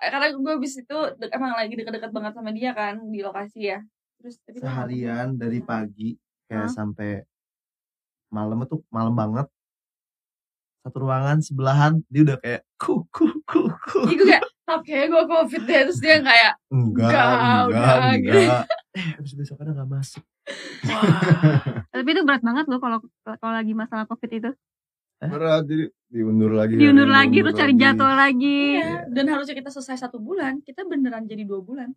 Eh, 0.03 0.11
karena 0.11 0.27
gue 0.35 0.53
abis 0.59 0.83
itu 0.83 0.97
de- 1.15 1.31
emang 1.31 1.55
lagi 1.55 1.79
deket-deket 1.79 2.11
banget 2.11 2.33
sama 2.35 2.51
dia 2.51 2.75
kan 2.75 2.99
di 3.07 3.23
lokasi 3.23 3.71
ya. 3.71 3.79
Terus 4.19 4.35
tapi 4.43 4.59
nggak 4.59 4.67
Seharian 4.67 5.27
dari 5.39 5.59
pagi 5.63 6.19
kayak 6.51 6.67
Hah? 6.67 6.75
sampai 6.75 7.23
malam 8.27 8.59
itu 8.67 8.83
malam 8.91 9.15
banget. 9.15 9.47
Satu 10.83 11.07
ruangan 11.07 11.39
sebelahan 11.39 12.03
dia 12.11 12.27
udah 12.27 12.37
kayak 12.43 12.61
ku 12.75 13.07
ku 13.07 13.31
ku 13.47 13.71
ku. 13.71 13.99
Iya 14.03 14.15
gue 14.19 14.27
kayak, 14.27 14.43
oke 14.67 14.97
gue 15.07 15.23
covid 15.23 15.61
deh. 15.63 15.79
Terus 15.87 15.99
dia 16.03 16.19
kayak, 16.19 16.53
Enggak, 16.67 17.07
Enggak, 17.07 17.23
enggak, 17.23 17.63
udah, 17.71 17.95
gitu. 18.19 18.39
enggak. 18.43 18.63
Eh, 18.93 19.07
abis 19.23 19.33
besok 19.39 19.57
ada 19.63 19.71
gak 19.71 19.87
masuk. 19.89 20.23
Wah. 20.83 21.01
Tapi 21.95 22.09
itu 22.11 22.21
berat 22.27 22.43
banget 22.43 22.65
loh 22.67 22.79
kalau 22.83 22.99
kalau 23.39 23.53
lagi 23.55 23.71
masalah 23.71 24.03
covid 24.03 24.31
itu. 24.35 24.51
Berat 25.25 25.63
jadi 25.63 25.85
diundur 26.07 26.51
lagi 26.51 26.73
Diundur 26.75 27.05
ya, 27.05 27.13
lagi, 27.15 27.37
terus 27.39 27.55
cari 27.55 27.69
lagi. 27.69 27.81
jadwal 27.81 28.13
lagi. 28.13 28.59
iya. 28.75 29.05
Dan 29.07 29.25
harusnya 29.27 29.55
kita 29.55 29.69
selesai 29.69 29.97
satu 29.99 30.17
bulan, 30.17 30.59
kita 30.59 30.83
beneran 30.83 31.23
jadi 31.23 31.41
dua 31.41 31.59
bulan. 31.59 31.89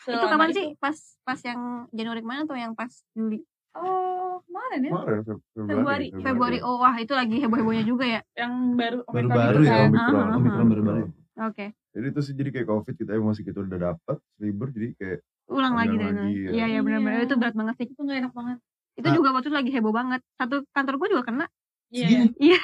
Itu 0.00 0.16
Selama 0.16 0.30
kapan 0.32 0.48
sih? 0.50 0.66
Pas 0.76 0.96
pas 1.20 1.40
yang 1.40 1.60
Januari 1.90 2.20
ke 2.20 2.26
mana 2.26 2.40
atau 2.42 2.54
yang 2.54 2.72
pas 2.72 2.88
Juli? 3.10 3.42
Oh, 3.72 4.42
kemarin 4.44 4.80
ya? 4.80 4.90
Kemarin, 4.90 5.20
Feb- 5.22 5.44
Februari. 5.52 6.06
Februari. 6.12 6.58
Oh 6.60 6.78
wah 6.78 6.96
itu 6.96 7.12
lagi 7.12 7.36
heboh-hebohnya 7.38 7.84
juga 7.84 8.04
ya. 8.08 8.20
Yang 8.34 8.52
baru 8.74 8.98
Baru-baru 9.04 9.58
itu 9.58 9.66
ya, 9.66 9.76
kan. 9.76 9.86
Omicron. 9.86 10.00
Ah, 10.10 10.16
ah, 10.16 10.26
ah. 10.26 10.38
Omikron 10.38 10.66
baru-baru. 10.68 11.04
Oke. 11.42 11.66
Jadi 11.90 12.06
itu 12.08 12.20
sih 12.20 12.34
jadi 12.34 12.50
kayak 12.50 12.68
covid 12.68 12.94
kita 12.94 13.12
emosi 13.12 13.40
kita 13.42 13.58
udah 13.60 13.78
dapat 13.88 14.16
libur 14.36 14.70
jadi 14.70 14.94
kayak 14.94 15.18
Ulang 15.46 15.74
lagi 15.74 15.94
dan 15.96 16.14
lagi, 16.16 16.38
ya. 16.38 16.50
Iya 16.52 16.64
iya 16.68 16.80
benar-benar 16.80 17.16
Iya. 17.16 17.26
itu 17.26 17.34
berat 17.34 17.54
banget 17.54 17.74
sih. 17.76 17.86
Itu 17.88 18.00
gak 18.00 18.18
enak 18.20 18.32
banget. 18.32 18.58
Itu 18.94 19.06
Ah. 19.06 19.14
juga 19.14 19.28
waktu 19.30 19.46
itu 19.46 19.56
lagi 19.56 19.70
heboh 19.70 19.90
banget. 19.90 20.20
Satu 20.32 20.62
kantor 20.68 20.94
gue 20.96 21.08
juga 21.10 21.22
kena 21.24 21.44
Iya. 21.90 22.26
Segini. 22.30 22.56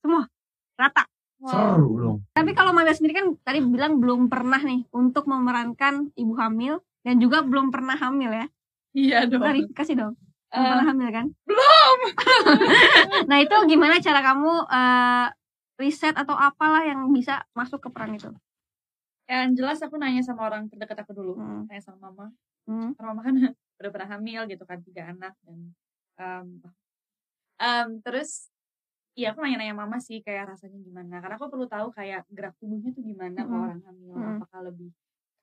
semua 0.00 0.22
rata. 0.74 1.04
Wow. 1.40 1.48
Seru 1.48 1.88
dong. 1.96 2.18
Tapi 2.32 2.50
kalau 2.52 2.76
Mabel 2.76 2.92
sendiri 2.92 3.16
kan 3.16 3.26
tadi 3.40 3.64
bilang 3.64 3.96
belum 3.96 4.28
pernah 4.28 4.60
nih 4.60 4.84
untuk 4.92 5.24
memerankan 5.24 6.12
ibu 6.12 6.36
hamil 6.36 6.84
dan 7.00 7.16
juga 7.16 7.40
belum 7.40 7.72
pernah 7.72 7.96
hamil 7.96 8.28
ya. 8.28 8.46
Iya 8.92 9.18
dong. 9.24 9.40
Tadi 9.40 9.60
kasih 9.72 9.96
dong. 9.96 10.14
Belum 10.50 10.60
Eh, 10.60 10.68
pernah 10.68 10.86
hamil 10.86 11.08
kan? 11.08 11.26
belum. 11.46 11.98
Nah 13.30 13.38
itu 13.38 13.56
gimana 13.70 14.02
cara 14.02 14.20
kamu 14.20 14.52
eh, 14.66 15.26
riset 15.78 16.12
atau 16.12 16.34
apalah 16.36 16.84
yang 16.84 17.08
bisa 17.08 17.46
masuk 17.54 17.80
ke 17.80 17.88
peran 17.88 18.18
itu? 18.18 18.28
Yang 19.24 19.62
jelas 19.62 19.78
aku 19.80 19.94
nanya 19.96 20.20
sama 20.20 20.44
orang 20.44 20.66
terdekat 20.66 21.06
aku 21.06 21.14
dulu. 21.14 21.38
Hmm. 21.38 21.64
Nanya 21.70 21.80
sama 21.80 22.10
mama. 22.10 22.26
Hmm. 22.66 22.92
Karena 22.98 23.06
mama 23.14 23.22
kan 23.22 23.34
udah 23.80 23.90
pernah 23.94 24.08
hamil 24.12 24.44
gitu 24.44 24.64
kan, 24.66 24.82
tiga 24.82 25.08
anak. 25.08 25.32
Dan 25.46 25.72
um, 26.18 26.46
um, 27.60 28.00
terus 28.00 28.48
Iya 29.18 29.34
aku 29.34 29.42
nanya-nanya 29.42 29.74
mama 29.74 29.98
sih 29.98 30.22
kayak 30.22 30.54
rasanya 30.54 30.78
gimana 30.80 31.18
Karena 31.18 31.34
aku 31.34 31.50
perlu 31.50 31.66
tahu 31.66 31.90
kayak 31.90 32.24
gerak 32.30 32.54
tubuhnya 32.62 32.94
tuh 32.94 33.02
gimana 33.02 33.42
kalau 33.42 33.58
Mm-mm. 33.58 33.66
orang 33.68 33.80
hamil 33.84 34.14
Mm. 34.16 34.30
Apakah 34.38 34.60
lebih 34.70 34.90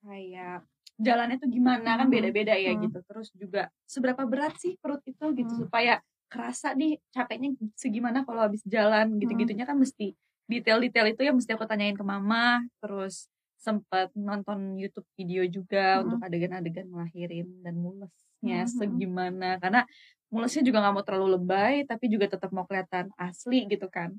kayak 0.02 0.58
jalannya 0.98 1.38
tuh 1.38 1.50
gimana 1.52 2.00
kan 2.00 2.08
Mm. 2.08 2.14
beda-beda 2.16 2.56
ya 2.56 2.74
Mm. 2.74 2.88
gitu 2.88 3.00
Terus 3.04 3.28
juga 3.36 3.68
seberapa 3.84 4.24
berat 4.24 4.56
sih 4.58 4.80
perut 4.80 5.04
itu 5.04 5.26
gitu 5.36 5.52
Mm. 5.52 5.60
Supaya 5.68 6.00
kerasa 6.32 6.74
nih 6.80 6.96
capeknya 7.12 7.60
segimana 7.76 8.24
kalau 8.24 8.48
habis 8.48 8.64
jalan 8.64 9.20
gitu-gitunya 9.20 9.68
kan 9.68 9.76
mesti 9.76 10.16
detail-detail 10.48 11.12
itu 11.12 11.22
ya 11.28 11.36
mesti 11.36 11.52
aku 11.52 11.68
tanyain 11.68 11.96
ke 11.96 12.04
mama 12.08 12.64
terus 12.80 13.28
sempat 13.60 14.16
nonton 14.16 14.80
YouTube 14.80 15.06
video 15.20 15.44
juga 15.44 16.00
Mm. 16.00 16.02
untuk 16.08 16.20
adegan-adegan 16.24 16.88
ngelahirin 16.88 17.48
dan 17.68 17.76
mulesnya 17.76 18.64
Mm, 18.64 18.72
mm. 18.72 18.76
segimana 18.80 19.50
karena 19.60 19.84
mulesnya 20.28 20.64
juga 20.64 20.84
nggak 20.84 20.94
mau 20.94 21.06
terlalu 21.06 21.28
lebay 21.40 21.88
tapi 21.88 22.12
juga 22.12 22.28
tetap 22.28 22.52
mau 22.52 22.68
kelihatan 22.68 23.12
asli 23.16 23.68
gitu 23.68 23.88
kan 23.88 24.12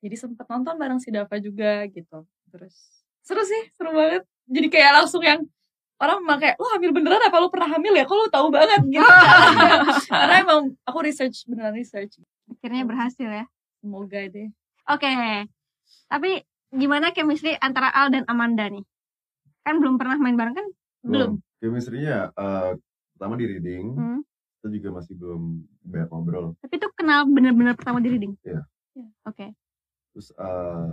jadi 0.00 0.16
sempat 0.16 0.48
nonton 0.48 0.74
bareng 0.80 1.00
si 1.00 1.12
Dava 1.12 1.36
juga 1.36 1.84
gitu 1.88 2.24
terus 2.48 3.04
seru 3.20 3.44
sih 3.44 3.68
seru 3.76 3.92
banget 3.92 4.24
jadi 4.48 4.68
kayak 4.72 4.90
langsung 5.04 5.20
yang 5.20 5.44
orang 6.00 6.24
kayak 6.40 6.56
lu 6.56 6.66
hamil 6.72 6.90
beneran 6.96 7.20
apa 7.20 7.36
lu 7.36 7.52
pernah 7.52 7.68
hamil 7.76 7.92
ya 7.92 8.08
kok 8.08 8.16
lu 8.16 8.26
tahu 8.32 8.48
banget 8.48 8.80
gitu 8.88 9.04
karena 10.12 10.34
emang 10.40 10.72
aku 10.88 10.98
research 11.04 11.44
beneran 11.44 11.76
research 11.76 12.18
Akhirnya 12.50 12.82
berhasil 12.82 13.28
ya. 13.30 13.44
semoga 13.78 14.26
deh 14.26 14.50
Oke. 14.90 15.46
Tapi 16.10 16.30
gimana 16.74 17.14
chemistry 17.14 17.54
antara 17.62 17.94
Al 17.94 18.10
dan 18.10 18.26
Amanda 18.26 18.66
nih? 18.66 18.82
Kan 19.62 19.78
belum 19.78 20.02
pernah 20.02 20.18
main 20.18 20.34
bareng 20.34 20.56
kan? 20.56 20.66
Belum. 21.00 21.32
chemistry-nya 21.60 22.32
eh, 22.32 22.72
pertama 23.14 23.36
di 23.36 23.44
reading 23.44 23.86
Hmm. 23.92 24.20
Kita 24.60 24.68
juga 24.70 24.88
masih 25.00 25.16
belum 25.16 25.42
banyak 25.82 26.08
ngobrol. 26.12 26.46
Tapi 26.60 26.74
itu 26.76 26.88
kenal 26.92 27.24
bener-bener 27.24 27.72
pertama 27.72 27.96
di 27.98 28.12
reading. 28.12 28.36
Iya. 28.44 28.60
Iya. 28.92 29.08
Oke. 29.24 29.46
terus 30.10 30.28
eh 30.36 30.90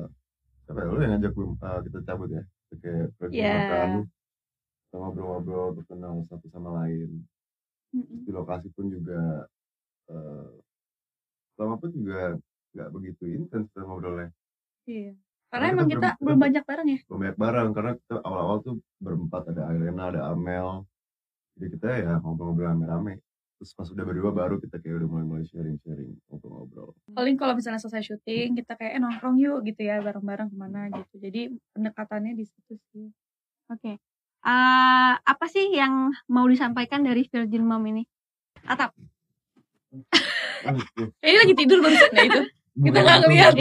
apa 0.67 0.79
ya? 0.79 0.87
Lu 0.87 0.99
yang 1.03 1.11
ngajak 1.17 1.31
gue 1.33 1.45
eh, 1.51 1.79
kita 1.83 1.97
cabut 2.07 2.29
ya? 2.31 2.43
Kita 2.47 2.75
kayak 2.79 3.07
pergi 3.19 3.35
Iya. 3.35 3.51
makan 3.51 3.89
kita 4.87 4.95
ngobrol-ngobrol 4.95 5.67
terus 5.75 5.87
kenal 5.91 6.13
satu 6.25 6.47
sama 6.47 6.69
lain. 6.79 7.27
Di 7.91 8.31
lokasi 8.31 8.71
pun 8.71 8.87
juga 8.87 9.19
eh 10.07 10.49
lama 11.57 11.75
pun 11.75 11.91
juga 11.91 12.39
nggak 12.71 12.89
begitu 12.93 13.23
intens 13.27 13.67
kita 13.73 13.83
ngobrolnya. 13.83 14.31
Iya. 14.87 15.11
Karena 15.47 15.51
karena 15.51 15.65
emang 15.75 15.87
kita 15.87 15.97
kita 15.97 16.07
belum- 16.07 16.23
belum 16.23 16.39
banyak 16.39 16.63
bareng 16.63 16.87
ya? 16.87 16.99
belum 17.03 17.19
banyak 17.19 17.37
bareng. 17.37 17.69
Karena 17.75 17.91
kita 17.99 18.15
awal-awal 18.23 18.57
tuh 18.63 18.75
berempat. 19.03 19.41
Ada 19.51 19.61
Irena 19.75 20.03
ada 20.07 20.21
Amel. 20.31 20.87
Jadi 21.57 21.67
kita 21.73 21.87
ya 21.89 22.13
ngobrol-ngobrol 22.21 22.69
rame-rame 22.69 23.13
terus 23.57 23.73
pas 23.73 23.89
udah 23.89 24.05
berdua 24.05 24.31
baru 24.31 24.61
kita 24.61 24.77
kayak 24.77 25.01
udah 25.01 25.09
mulai-mulai 25.09 25.45
sharing-sharing 25.49 26.13
ngobrol-ngobrol 26.29 26.93
paling 27.11 27.35
kalau 27.35 27.57
misalnya 27.57 27.81
selesai 27.81 28.05
syuting 28.05 28.53
kita 28.53 28.77
kayak 28.77 28.97
eh, 28.97 29.01
nongkrong 29.01 29.41
yuk 29.41 29.65
gitu 29.65 29.81
ya 29.81 29.97
bareng-bareng 29.99 30.53
ke 30.53 30.57
mana 30.57 30.93
gitu 30.93 31.13
jadi 31.17 31.41
pendekatannya 31.73 32.37
di 32.37 32.45
situ 32.45 32.77
sih 32.93 33.09
Oke. 33.67 33.99
Eh, 34.47 35.13
apa 35.19 35.45
sih 35.51 35.75
yang 35.75 36.15
mau 36.31 36.47
disampaikan 36.47 37.03
dari 37.03 37.27
Virgin 37.27 37.67
Mom 37.67 37.83
ini? 37.83 38.07
Atap. 38.63 38.95
eh, 41.19 41.27
ini 41.27 41.37
lagi 41.43 41.53
tidur 41.55 41.83
barusan 41.83 42.11
ya 42.15 42.23
itu 42.27 42.41
Kita 42.77 42.99
nggak 43.01 43.17
ngeliat. 43.25 43.53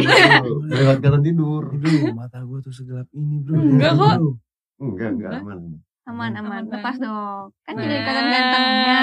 kata 1.00 1.18
tidur 1.24 1.62
Aduh, 1.72 2.12
mata 2.12 2.38
gue 2.44 2.58
tuh 2.60 2.70
segelap 2.70 3.08
ini 3.16 3.40
bro. 3.42 3.56
Enggak 3.56 3.92
kok. 3.96 4.16
Enggak 4.78 5.10
enggak 5.16 5.32
aman 5.42 5.58
aman. 6.06 6.30
Aman, 6.32 6.40
aman. 6.40 6.62
Lepas 6.70 6.96
dong. 6.96 7.50
Kan 7.62 7.72
Nah. 7.74 7.82
juga 7.82 7.94
ikatan 7.98 8.26
gantengnya. 8.26 9.00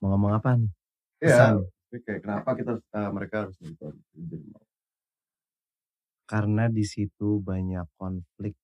Mau 0.00 0.08
ngomong 0.10 0.32
apa 0.34 0.50
nih? 0.56 0.70
ya 1.22 1.28
Pesan. 1.30 1.52
tapi 1.62 1.96
kayak 2.02 2.20
kenapa 2.26 2.50
kita 2.56 2.72
eh, 2.82 3.10
mereka 3.14 3.34
harus 3.46 3.56
nonton? 3.62 3.94
Karena 6.24 6.64
di 6.66 6.82
situ 6.82 7.38
banyak 7.38 7.86
konflik 7.94 8.56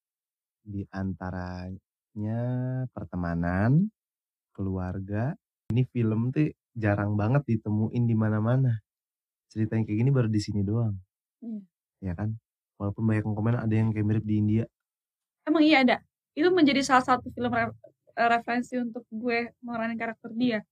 di 0.65 0.83
antaranya 0.91 2.41
pertemanan, 2.91 3.87
keluarga. 4.51 5.37
Ini 5.69 5.85
film 5.93 6.33
tuh 6.33 6.49
jarang 6.73 7.15
banget 7.15 7.45
ditemuin 7.47 8.05
di 8.05 8.17
mana-mana. 8.17 8.81
Cerita 9.47 9.77
yang 9.77 9.85
kayak 9.85 9.99
gini 10.01 10.11
baru 10.11 10.29
di 10.29 10.41
sini 10.41 10.65
doang. 10.65 10.97
Iya. 11.43 11.61
Ya 12.03 12.15
kan? 12.15 12.39
walaupun 12.79 13.11
banyak 13.11 13.27
yang 13.27 13.35
komen 13.35 13.59
ada 13.59 13.75
yang 13.75 13.91
kayak 13.91 14.07
mirip 14.07 14.23
di 14.23 14.39
India 14.39 14.65
Emang 15.43 15.67
iya 15.67 15.83
ada. 15.83 15.99
Itu 16.39 16.49
menjadi 16.49 16.81
salah 16.81 17.03
satu 17.05 17.29
film 17.29 17.51
re- 17.51 17.75
referensi 18.17 18.75
untuk 18.77 19.03
gue 19.09 19.51
meranin 19.61 19.97
karakter 19.97 20.31
dia. 20.33 20.63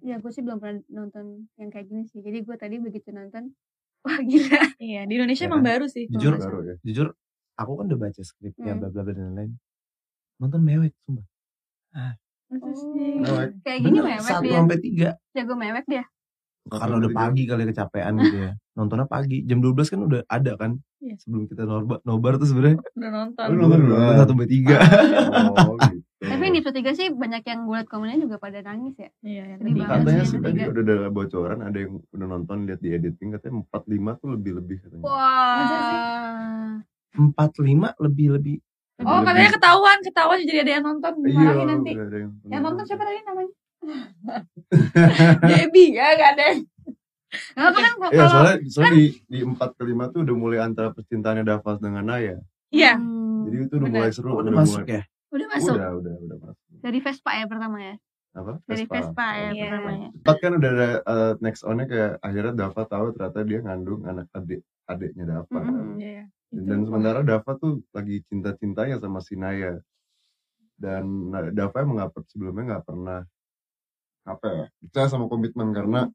Ya 0.00 0.16
gue 0.16 0.28
sih 0.28 0.40
belum 0.40 0.56
pernah 0.56 0.80
nonton 0.90 1.48
yang 1.54 1.68
kayak 1.68 1.86
gini 1.86 2.04
sih. 2.04 2.20
Jadi 2.20 2.40
gue 2.42 2.56
tadi 2.56 2.76
begitu 2.76 3.08
nonton, 3.10 3.52
Wah 4.04 4.20
gila. 4.20 4.76
Iya, 4.76 5.02
di 5.02 5.12
Indonesia 5.14 5.42
Ya 5.42 5.48
emang 5.48 5.60
kan? 5.60 5.68
baru 5.72 5.86
sih. 5.86 6.04
Jujur, 6.06 6.36
baru 6.36 6.58
ya 6.62 6.74
jujur 6.80 7.06
aku 7.54 7.72
kan 7.74 7.84
udah 7.86 8.00
baca 8.02 8.20
skripnya 8.20 8.70
Hmm. 8.70 8.80
bla 8.80 8.88
bla 8.90 9.02
bla 9.02 9.12
dan 9.12 9.24
lain-lain 9.26 9.50
nonton 10.36 10.60
mewek 10.60 10.92
sumpah 11.02 11.24
Masa 12.46 12.62
Oh. 12.62 12.76
sih? 12.92 13.16
Mewek. 13.16 13.48
kayak 13.60 13.80
gini 13.80 13.96
Bener, 13.96 14.04
mewek 14.12 14.28
satu 14.28 14.44
dia. 14.44 14.54
sampai 14.54 14.78
tiga 14.78 15.08
Jago 15.32 15.54
mewek 15.56 15.84
dia. 15.86 16.04
karena 16.68 16.94
udah 16.96 17.10
pagi 17.10 17.42
kali 17.42 17.62
kecapean 17.64 18.12
gitu 18.18 18.36
ya 18.38 18.52
nontonnya 18.76 19.04
pagi 19.04 19.40
jam 19.42 19.58
12 19.58 19.88
kan 19.88 20.00
udah 20.02 20.20
ada 20.26 20.52
kan 20.54 20.72
Iya. 20.96 21.16
sebelum 21.18 21.46
kita 21.46 21.62
nobar 21.62 22.00
nobar 22.02 22.32
tuh 22.36 22.48
sebenarnya 22.48 22.80
Udah 22.92 23.10
nonton. 23.10 23.46
Lu 23.48 23.68
nonton 23.68 24.16
satu 24.16 24.32
sampai 24.32 24.48
tiga 24.48 24.76
oh 25.54 25.76
gitu 25.78 26.02
Tapi 26.16 26.44
di 26.48 26.58
episode 26.58 26.76
3 26.82 26.98
sih 26.98 27.08
banyak 27.10 27.42
yang 27.44 27.60
gue 27.62 27.76
liat 27.76 27.86
komennya 27.86 28.18
juga 28.18 28.36
pada 28.36 28.58
nangis 28.60 28.96
ya. 28.96 29.10
Iya, 29.20 29.44
Sedih 29.56 29.74
banget 29.78 29.96
katanya 30.02 30.24
sih 30.24 30.38
tadi 30.40 30.60
udah 30.64 30.82
ada 30.82 30.96
bocoran 31.08 31.58
ada 31.60 31.78
yang 31.78 31.92
udah 32.10 32.26
nonton 32.26 32.56
lihat 32.64 32.80
di 32.80 32.88
editing 32.90 33.28
katanya 33.30 33.62
45 33.70 33.86
tuh 34.16 34.28
lebih 34.30 34.52
lebih 34.56 34.76
katanya? 34.82 35.04
Wah. 35.04 36.70
empat 37.14 37.50
lima 37.60 37.88
lebih 37.96 38.28
lebih 38.34 38.56
Oh, 38.98 39.20
katanya 39.20 39.52
ketahuan, 39.52 39.98
ketahuan 40.00 40.40
jadi 40.42 40.64
ada 40.64 40.72
yang 40.72 40.84
nonton. 40.88 41.12
iya 41.22 41.36
Marahin 41.36 41.68
nanti. 41.68 41.90
udah 41.92 42.06
ada 42.08 42.16
yang, 42.16 42.32
Yang 42.48 42.62
nonton 42.64 42.84
siapa 42.88 43.02
tadi 43.04 43.18
namanya? 43.22 43.52
Debbie 45.46 45.90
ya, 45.92 46.06
gak 46.16 46.30
ada 46.32 46.46
yang. 47.36 47.54
Kenapa 47.54 47.78
kan 47.78 47.92
kok 47.94 48.08
Iya 48.08 48.18
kalau 48.18 48.30
soalnya, 48.30 48.56
soalnya 48.66 48.92
di, 48.92 49.04
di 49.26 49.38
4 49.40 49.56
ke 49.70 49.82
5 49.84 50.12
tuh 50.12 50.20
udah 50.22 50.36
mulai 50.36 50.58
antara 50.60 50.88
percintaannya 50.90 51.44
Davas 51.44 51.78
dengan 51.78 52.04
Naya 52.04 52.36
Iya, 52.68 52.92
Hmm, 52.94 53.44
Jadi 53.44 53.56
itu 53.62 53.74
udah 53.74 53.80
Benar. 53.84 53.96
mulai 53.96 54.10
seru 54.10 54.26
Oh, 54.26 54.34
udah 54.34 54.42
udah 54.42 54.52
masuk 54.54 54.80
mulai, 54.80 54.90
ya 54.90 55.02
udah 55.28 55.46
masuk. 55.48 55.74
Udah, 55.74 55.88
udah, 55.94 56.14
udah 56.18 56.36
masuk 56.42 56.64
dari 56.76 56.98
Vespa 56.98 57.30
ya 57.32 57.44
pertama 57.44 57.78
ya. 57.80 57.94
Apa? 58.32 58.52
Dari 58.62 58.84
Vespa 58.84 59.26
ya 59.32 59.48
Iya. 59.48 59.62
pertamanya. 59.64 60.08
Empat 60.12 60.36
kan 60.36 60.52
udah 60.54 60.70
ada 60.70 60.88
uh, 61.02 61.32
next 61.38 61.62
on-nya 61.62 61.86
kayak 61.86 62.12
akhirnya 62.20 62.52
Dava 62.54 62.82
tahu 62.84 63.06
ternyata 63.10 63.40
dia 63.42 63.58
ngandung 63.60 64.00
anak 64.02 64.26
adik 64.30 64.60
adiknya 64.84 65.24
Dava. 65.26 65.58
Mm-mm. 65.58 65.96
Iya. 65.96 66.24
Dan 66.52 66.78
sementara 66.82 67.20
Dava 67.20 67.52
tuh 67.54 67.72
lagi 67.90 68.20
cinta-cintanya 68.24 68.96
sama 68.96 69.18
si 69.18 69.34
Naya. 69.34 69.80
Dan 70.74 71.04
Dava 71.50 71.76
emang 71.78 71.96
nggak 71.96 72.12
per- 72.12 72.28
sebelumnya 72.28 72.64
nggak 72.70 72.84
pernah 72.84 73.18
apa 74.22 74.46
ya 74.48 74.66
percaya 74.80 75.06
sama 75.06 75.26
komitmen 75.26 75.70
karena 75.70 76.10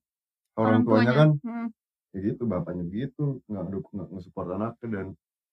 orang, 0.56 0.82
tuanya, 0.84 1.14
kan 1.14 1.30
Hmm. 1.40 1.68
ya 2.12 2.20
gitu 2.22 2.44
bapaknya 2.44 2.84
begitu 2.84 3.24
nggak 3.46 3.66
dukung 3.70 3.94
nggak 3.96 4.10
nge-support 4.12 4.48
anaknya 4.52 4.88
dan 4.90 5.06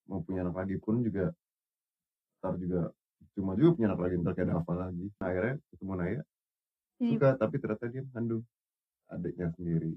mau 0.05 0.19
punya 0.19 0.43
anak 0.43 0.55
lagi 0.57 0.75
pun 0.77 0.99
juga 0.99 1.31
ntar 2.37 2.55
juga 2.55 2.91
cuma 3.31 3.53
juga 3.53 3.69
punya 3.73 3.87
anak 3.89 4.01
lagi 4.01 4.15
ntar 4.17 4.33
kayak 4.33 4.49
Dava 4.49 4.73
lagi. 4.77 5.05
Nah, 5.13 5.25
akhirnya 5.25 5.55
ketemu 5.69 5.93
Naya 5.93 6.21
Jadi- 6.97 7.09
suka 7.09 7.29
tapi 7.35 7.55
ternyata 7.57 7.85
dia 7.87 8.01
mengandung 8.03 8.43
adiknya 9.07 9.47
sendiri. 9.53 9.91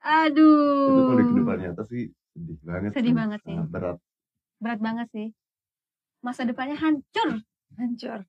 Aduh. 0.00 0.88
itu 0.88 1.00
kalau 1.00 1.14
di 1.14 1.24
ke 1.24 1.34
depan 1.36 1.58
nyata 1.60 1.82
sih 1.86 2.02
sedih 2.32 2.58
banget 2.60 2.90
Sedih 2.92 3.04
sih. 3.04 3.14
banget 3.14 3.40
sih. 3.40 3.54
Sangat 3.54 3.68
berat 3.68 3.98
Berat 4.58 4.80
banget 4.80 5.08
sih. 5.10 5.28
Masa 6.20 6.42
depannya 6.42 6.76
hancur. 6.76 7.28
Hancur. 7.74 8.20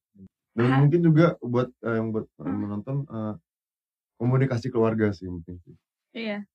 dan 0.54 0.66
Ah. 0.68 0.78
mungkin 0.80 1.02
juga 1.02 1.34
buat 1.40 1.74
eh, 1.80 1.96
yang 1.96 2.10
buat 2.10 2.30
orang 2.38 2.58
menonton 2.60 2.98
eh, 3.04 3.34
komunikasi 4.16 4.70
keluarga 4.70 5.10
sih 5.10 5.26
mungkin 5.26 5.58
sih 5.60 5.74
Iya. 6.14 6.46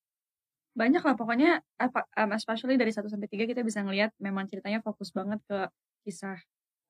Banyak 0.79 1.03
lah 1.03 1.15
pokoknya 1.19 1.61
apa 1.77 2.07
um, 2.15 2.31
especially 2.39 2.79
dari 2.79 2.95
1 2.95 3.11
sampai 3.11 3.27
3 3.27 3.51
kita 3.51 3.67
bisa 3.67 3.83
ngelihat 3.83 4.15
memang 4.23 4.47
ceritanya 4.47 4.79
fokus 4.79 5.11
banget 5.11 5.43
ke 5.51 5.67
kisah 6.07 6.39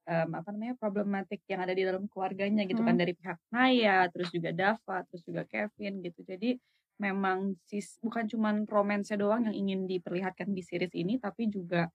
um, 0.04 0.28
apa 0.36 0.48
namanya 0.52 0.76
problematik 0.76 1.40
yang 1.48 1.64
ada 1.64 1.72
di 1.72 1.84
dalam 1.88 2.04
keluarganya 2.08 2.68
gitu 2.68 2.84
kan 2.84 2.96
Hmm. 2.96 3.00
dari 3.00 3.12
pihak 3.16 3.38
Naya, 3.48 4.08
terus 4.12 4.28
juga 4.28 4.52
Dava, 4.52 5.04
terus 5.08 5.24
juga 5.24 5.48
Kevin 5.48 6.04
gitu. 6.04 6.20
Jadi 6.24 6.60
memang 6.98 7.54
sis 7.64 7.96
bukan 8.02 8.26
cuman 8.26 8.66
romansnya 8.66 9.16
doang 9.16 9.46
yang 9.48 9.56
ingin 9.56 9.80
diperlihatkan 9.86 10.50
di 10.50 10.60
series 10.66 10.90
ini 10.98 11.16
tapi 11.16 11.46
juga 11.46 11.86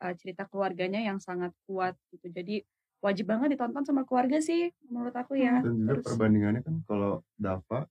uh, 0.00 0.14
cerita 0.14 0.46
keluarganya 0.48 1.02
yang 1.02 1.18
sangat 1.20 1.52
kuat 1.66 1.98
gitu. 2.14 2.30
Jadi 2.32 2.62
wajib 3.02 3.26
banget 3.28 3.58
ditonton 3.58 3.82
sama 3.82 4.06
keluarga 4.06 4.38
sih 4.38 4.70
menurut 4.88 5.12
aku 5.12 5.34
ya. 5.34 5.60
dan 5.60 5.74
juga 5.74 5.98
Terus 5.98 6.04
perbandingannya 6.06 6.62
kan 6.62 6.74
kalau 6.86 7.20
Dava 7.34 7.84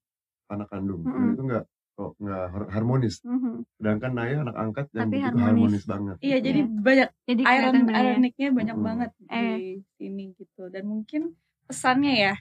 anak 0.47 0.67
kandung 0.71 1.04
Mm-mm. 1.04 1.36
itu 1.36 1.43
nggak 1.43 1.65
kok 2.02 2.12
nggak 2.18 2.44
har- 2.50 2.70
harmonis 2.74 3.16
Mhm. 3.22 3.54
sedangkan 3.78 4.12
Naya 4.12 4.36
anak 4.42 4.58
angkat 4.58 4.86
yang 4.92 5.06
Tapi 5.06 5.18
harmonis. 5.22 5.46
harmonis 5.46 5.84
banget 5.86 6.16
Iya, 6.20 6.38
jadi 6.42 6.60
Iya. 6.60 6.82
banyak 6.82 7.10
Jadi 7.30 7.42
iron 7.46 7.76
ironiknya 7.88 8.50
banyak 8.52 8.76
Mm-mm. 8.76 8.88
banget 8.90 9.10
Eh. 9.30 9.38
di 9.38 9.66
sini 9.96 10.24
gitu 10.34 10.64
dan 10.68 10.84
mungkin 10.84 11.22
pesannya 11.64 12.14
ya 12.16 12.34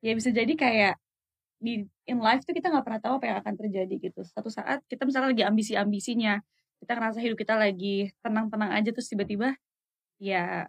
ya 0.00 0.12
bisa 0.12 0.30
jadi 0.30 0.52
kayak 0.52 0.94
di 1.56 1.80
in 2.04 2.18
life 2.18 2.42
tuh 2.42 2.52
kita 2.52 2.68
nggak 2.68 2.84
pernah 2.84 3.00
tahu 3.00 3.14
apa 3.16 3.24
yang 3.26 3.38
akan 3.40 3.54
terjadi 3.56 3.94
gitu 3.98 4.20
satu 4.22 4.48
saat 4.48 4.84
kita 4.86 5.04
misalnya 5.04 5.32
lagi 5.32 5.44
ambisi 5.44 5.72
ambisinya 5.72 6.40
kita 6.76 6.92
ngerasa 6.92 7.18
hidup 7.18 7.36
kita 7.36 7.56
lagi 7.56 8.12
tenang 8.20 8.48
tenang 8.48 8.70
aja 8.70 8.92
terus 8.92 9.08
tiba-tiba 9.08 9.56
ya 10.16 10.68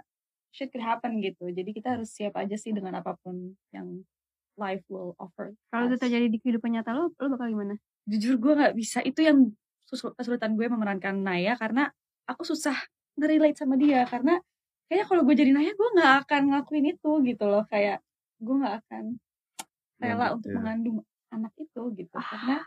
shit 0.50 0.72
could 0.72 0.82
happen 0.82 1.20
gitu 1.20 1.48
jadi 1.48 1.70
kita 1.70 1.88
harus 2.00 2.08
siap 2.10 2.36
aja 2.36 2.56
sih 2.56 2.72
dengan 2.72 2.96
apa 2.98 3.20
pun 3.20 3.36
yang 3.70 4.04
life 4.56 4.82
will 4.88 5.12
offer 5.18 5.54
Kalau 5.70 5.86
itu 5.86 6.00
terjadi 6.00 6.26
di 6.28 6.40
kehidupan 6.40 6.72
nyata 6.72 6.90
lo, 6.92 7.12
lo 7.12 7.28
bakal 7.30 7.46
gimana? 7.48 7.76
Jujur 8.08 8.40
gue 8.40 8.54
nggak 8.56 8.74
bisa. 8.74 9.04
Itu 9.04 9.22
yang 9.22 9.52
kesulitan 9.88 10.56
gue 10.56 10.68
memerankan 10.68 11.20
Naya 11.20 11.60
karena 11.60 11.92
aku 12.26 12.48
susah 12.48 12.76
nge-relate 13.20 13.60
sama 13.60 13.76
dia. 13.76 14.08
Karena 14.08 14.40
kayaknya 14.88 15.06
kalau 15.06 15.22
gue 15.28 15.36
jadi 15.36 15.52
Naya 15.52 15.72
gue 15.76 15.90
nggak 15.96 16.14
akan 16.26 16.42
ngelakuin 16.52 16.86
itu 16.96 17.12
gitu 17.28 17.46
loh. 17.46 17.64
Kayak 17.68 18.00
gue 18.40 18.56
nggak 18.56 18.76
akan 18.88 19.04
rela 19.98 20.26
Iya, 20.30 20.34
untuk 20.36 20.50
iya. 20.50 20.58
mengandung 20.58 20.98
anak 21.30 21.54
itu 21.60 21.82
gitu. 21.94 22.16
Karena 22.16 22.58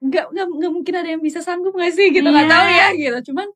nggak 0.00 0.24
nggak 0.32 0.72
mungkin 0.72 0.94
ada 0.96 1.08
yang 1.12 1.20
bisa 1.20 1.44
sanggup 1.44 1.76
nggak 1.76 1.92
sih 1.92 2.08
gitu? 2.08 2.24
Nggak 2.24 2.48
Iya. 2.48 2.54
tahu 2.56 2.66
ya 2.72 2.88
gitu. 2.96 3.18
Cuman 3.32 3.48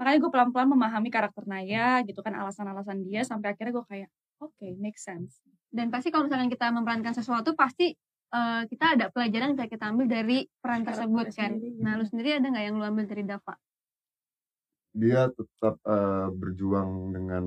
makanya 0.00 0.18
gue 0.22 0.30
pelan-pelan 0.32 0.68
memahami 0.70 1.08
karakter 1.12 1.44
Naya 1.44 2.00
gitu 2.06 2.22
kan 2.22 2.32
alasan-alasan 2.32 3.04
dia 3.04 3.20
sampai 3.26 3.52
akhirnya 3.52 3.74
gue 3.76 3.84
kayak 3.90 4.08
oke 4.40 4.66
make 4.78 4.96
sense. 4.96 5.42
Dan 5.70 5.90
pasti 5.90 6.08
kalau 6.10 6.26
misalkan 6.26 6.48
kita 6.50 6.70
memerankan 6.70 7.12
sesuatu 7.14 7.52
pasti 7.54 7.92
eh, 8.30 8.62
kita 8.70 8.84
ada 8.94 9.06
pelajaran 9.14 9.46
yang 9.52 9.56
bisa 9.58 9.68
kita 9.70 9.84
ambil 9.90 10.06
dari 10.06 10.38
peran 10.62 10.82
tersebut 10.86 11.26
kan. 11.34 11.50
sendiri, 11.56 11.78
Nah, 11.82 11.92
gitu. 11.94 12.00
lu 12.00 12.04
sendiri 12.06 12.28
ada 12.38 12.46
nggak 12.50 12.64
yang 12.66 12.76
lu 12.78 12.84
ambil 12.86 13.06
dari 13.10 13.24
Dava? 13.26 13.54
dia 14.90 15.30
tetap 15.30 15.78
eh, 15.86 16.28
berjuang 16.34 17.14
dengan 17.14 17.44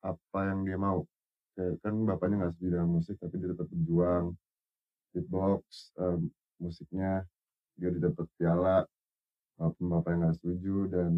apa 0.00 0.38
yang 0.48 0.64
dia 0.64 0.78
mau 0.80 1.04
kayak 1.52 1.76
kan 1.84 1.94
bapaknya 2.08 2.34
nggak 2.40 2.52
setuju 2.56 2.68
dengan 2.72 2.88
musik 2.88 3.16
tapi 3.20 3.34
dia 3.36 3.48
tetap 3.52 3.68
berjuang 3.68 4.24
beatbox 5.12 5.92
em, 6.00 6.20
musiknya 6.56 7.24
dia 7.76 7.92
dapat 7.92 8.26
piala 8.40 8.88
walaupun 9.60 9.84
bapaknya 9.92 10.16
nggak 10.24 10.36
setuju 10.40 10.76
dan 10.88 11.12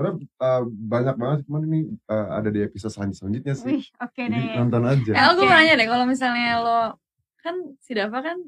eh, 0.00 0.62
banyak 0.66 1.16
banget 1.18 1.38
cuman 1.46 1.62
ini 1.70 1.80
eh, 2.10 2.28
ada 2.38 2.48
di 2.50 2.60
episode 2.66 2.90
selanjut- 2.94 3.18
selanjutnya 3.22 3.54
sih 3.54 3.74
Wih, 3.78 3.84
oke 4.02 4.22
jadi 4.26 4.40
deh. 4.42 4.54
nonton 4.58 4.82
aja 4.90 5.12
Eh, 5.14 5.22
aku 5.22 5.38
Oke. 5.38 5.46
mau 5.46 5.54
nanya 5.54 5.74
deh, 5.78 5.86
kalau 5.86 6.04
misalnya 6.06 6.50
lo 6.66 6.78
kan 7.44 7.56
si 7.80 7.92
Dava 7.92 8.20
kan 8.20 8.38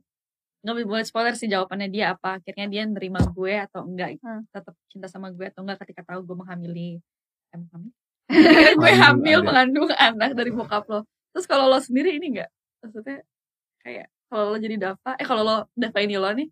nggak 0.62 0.86
boleh 0.86 1.02
spoiler 1.02 1.34
sih 1.34 1.50
jawabannya 1.50 1.88
dia 1.90 2.14
apa. 2.14 2.38
Akhirnya 2.38 2.66
dia 2.70 2.82
nerima 2.86 3.18
gue 3.34 3.54
atau 3.58 3.82
enggak, 3.82 4.18
Hmm. 4.22 4.46
tetap 4.54 4.74
cinta 4.86 5.08
sama 5.10 5.34
gue 5.34 5.46
atau 5.50 5.66
enggak 5.66 5.82
ketika 5.86 6.06
tahu 6.06 6.22
gue 6.22 6.36
menghamili, 6.38 7.02
eh, 7.50 7.58
menghamili? 7.58 7.92
gue 8.80 8.92
hamil 8.94 9.38
adik. 9.42 9.46
mengandung 9.48 9.86
anak 9.92 10.30
dari 10.38 10.50
bokap 10.54 10.84
lo. 10.88 11.02
Terus 11.34 11.46
kalau 11.50 11.66
lo 11.66 11.78
sendiri 11.82 12.14
ini 12.16 12.26
enggak, 12.38 12.50
maksudnya 12.80 13.20
kayak 13.82 14.06
kalau 14.30 14.54
lo 14.54 14.56
jadi 14.56 14.76
Dava, 14.78 15.10
eh 15.18 15.26
kalau 15.26 15.42
lo 15.42 15.56
Dava 15.74 15.98
ini 16.00 16.14
lo 16.16 16.30
nih, 16.30 16.48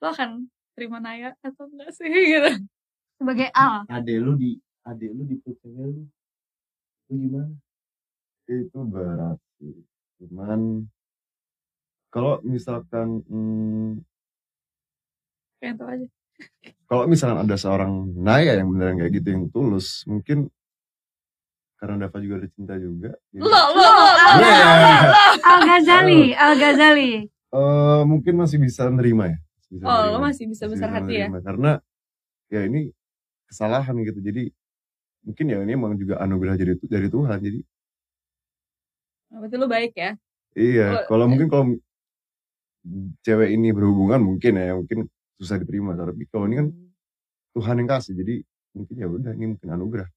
lo 0.00 0.06
akan 0.08 0.30
terima 0.78 0.98
Naya 1.02 1.34
atau 1.42 1.66
enggak 1.66 1.90
sih 1.92 2.06
gitu? 2.38 2.50
Sebagai 3.18 3.50
Al. 3.50 3.82
adek 3.90 4.18
lu 4.22 4.32
di 4.38 4.54
adek 4.86 5.10
lu 5.10 5.22
di 5.26 5.36
cewek 5.42 5.66
lu 5.66 6.06
lu 7.10 7.14
gimana 7.18 7.50
itu 8.46 8.78
berat 8.86 9.38
sih 9.58 9.74
cuman 10.22 10.86
kalau 12.08 12.40
misalkan 12.42 13.20
hmm, 13.24 14.00
Kayak 15.58 15.74
itu 15.74 15.84
aja. 15.84 16.06
kalau 16.86 17.04
misalkan 17.04 17.38
ada 17.42 17.56
seorang 17.56 17.92
Naya 18.14 18.54
yang 18.54 18.70
beneran 18.70 18.96
kayak 18.96 19.12
gitu 19.12 19.28
yang 19.28 19.44
tulus 19.48 20.02
mungkin 20.04 20.46
karena 21.74 21.94
Dava 22.00 22.18
juga 22.18 22.34
ada 22.38 22.48
cinta 22.48 22.74
juga 22.74 23.10
jadi- 23.28 23.38
Lo, 23.40 23.48
lo, 23.48 23.58
lo, 23.70 23.86
lo, 23.86 24.06
lo, 24.06 24.34
Iya. 24.36 24.58
lo, 24.58 24.74
lo. 24.78 24.92
Al 25.40 25.60
Ghazali, 25.64 26.22
Al 26.32 26.54
Ghazali. 26.54 27.12
Eh, 27.48 28.02
mungkin 28.04 28.34
masih 28.36 28.58
bisa 28.58 28.86
nerima 28.88 29.24
ya 29.26 29.38
Bisa 29.66 29.82
Oh, 29.82 29.90
lo 29.90 29.96
nerima. 30.14 30.26
masih 30.26 30.44
bisa 30.46 30.64
besar 30.64 30.88
hati 30.90 31.14
ya? 31.16 31.26
nerima. 31.26 31.40
karena 31.40 31.70
ya 32.48 32.60
ini 32.64 32.88
kesalahan 33.44 33.94
gitu 34.00 34.20
jadi 34.20 34.48
mungkin 35.20 35.44
ya 35.44 35.58
ini 35.60 35.72
emang 35.72 35.92
juga 35.94 36.16
anugerah 36.18 36.54
dari 36.54 36.72
dari 36.82 37.08
Tuhan 37.08 37.38
jadi 37.38 37.60
Berarti 39.28 39.56
lo 39.56 39.66
baik 39.66 39.92
ya? 39.92 40.10
iya 40.54 40.86
Kalau- 41.02 41.06
kalau 41.06 41.24
mungkin 41.26 41.48
kalau 41.48 41.64
cewek 43.20 43.48
ini 43.50 43.68
berhubungan 43.70 44.20
mungkin 44.20 44.52
ya 44.54 44.72
mungkin 44.72 44.98
susah 45.36 45.56
diterima 45.56 45.92
tapi 45.92 46.24
kalau 46.26 46.44
ini 46.44 46.56
kan 46.56 46.66
Tuhan 47.52 47.74
yang 47.76 47.88
kasih 47.88 48.12
jadi 48.14 48.34
mungkin 48.72 48.94
ya 48.94 49.06
udah 49.06 49.32
ini 49.32 49.46
mungkin 49.52 49.68
anugerah 49.70 50.08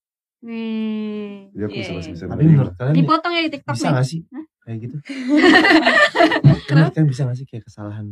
Wih. 0.41 1.53
jadi 1.53 1.63
aku 1.63 1.73
Iya, 1.73 1.81
bisa 1.81 1.91
masih 1.93 2.01
iya. 2.03 2.13
bisa 2.13 2.23
Tapi 2.23 2.34
menerima. 2.34 2.51
menurut 2.51 2.73
kalian 2.75 2.95
Dipotong 2.97 3.31
ya 3.31 3.41
di 3.41 3.51
TikTok 3.51 3.73
bisa 3.73 3.86
nih. 3.86 3.93
gak 3.93 4.07
sih 4.07 4.19
Hah? 4.27 4.45
kayak 4.62 4.77
gitu? 4.79 4.95
menurut 6.69 6.93
kalian 6.93 7.07
bisa 7.07 7.21
gak 7.23 7.38
sih 7.38 7.45
kayak 7.45 7.63
kesalahan? 7.65 8.05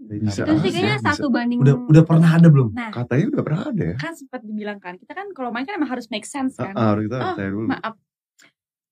Bisa. 0.00 0.42
Itu 0.42 0.56
sih 0.58 0.72
kayaknya 0.72 0.96
Bisa. 0.96 1.12
satu 1.12 1.28
banding 1.28 1.60
Udah 1.60 1.76
udah 1.76 2.02
pernah 2.02 2.30
ada 2.32 2.48
belum? 2.48 2.72
Nah, 2.72 2.88
katanya 2.88 3.24
udah 3.30 3.42
pernah 3.44 3.60
ada 3.68 3.82
ya 3.84 3.96
kan 3.96 4.12
sempat 4.16 4.40
dibilang 4.40 4.80
kan, 4.80 4.96
kita 4.96 5.12
kan 5.12 5.28
kalau 5.30 5.52
main 5.52 5.68
kan 5.68 5.76
emang 5.76 5.92
harus 5.92 6.08
make 6.08 6.24
sense 6.24 6.56
kan. 6.56 6.72
Ah, 6.72 6.96
harus 6.96 7.04
kita 7.04 7.16
Oh, 7.20 7.36
dulu 7.36 7.68
Maaf. 7.68 7.94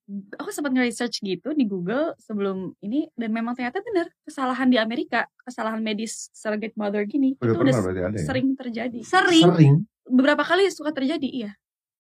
Aku 0.09 0.49
sempat 0.49 0.73
nge-research 0.73 1.21
gitu 1.21 1.53
di 1.53 1.69
Google 1.69 2.17
sebelum 2.17 2.73
ini 2.81 3.13
dan 3.13 3.29
memang 3.29 3.53
ternyata 3.53 3.85
benar 3.85 4.09
kesalahan 4.25 4.67
di 4.67 4.81
Amerika, 4.81 5.29
kesalahan 5.39 5.85
medis 5.85 6.33
surrogate 6.33 6.73
mother 6.75 7.05
gini 7.05 7.37
udah 7.37 7.53
itu 7.53 7.61
udah 7.61 7.77
ada 8.09 8.17
ya 8.17 8.25
sering 8.25 8.57
terjadi. 8.57 9.05
Sering. 9.05 9.45
Sering. 9.45 9.75
Beberapa 10.09 10.41
kali 10.41 10.73
suka 10.73 10.97
terjadi, 10.97 11.29
iya. 11.29 11.53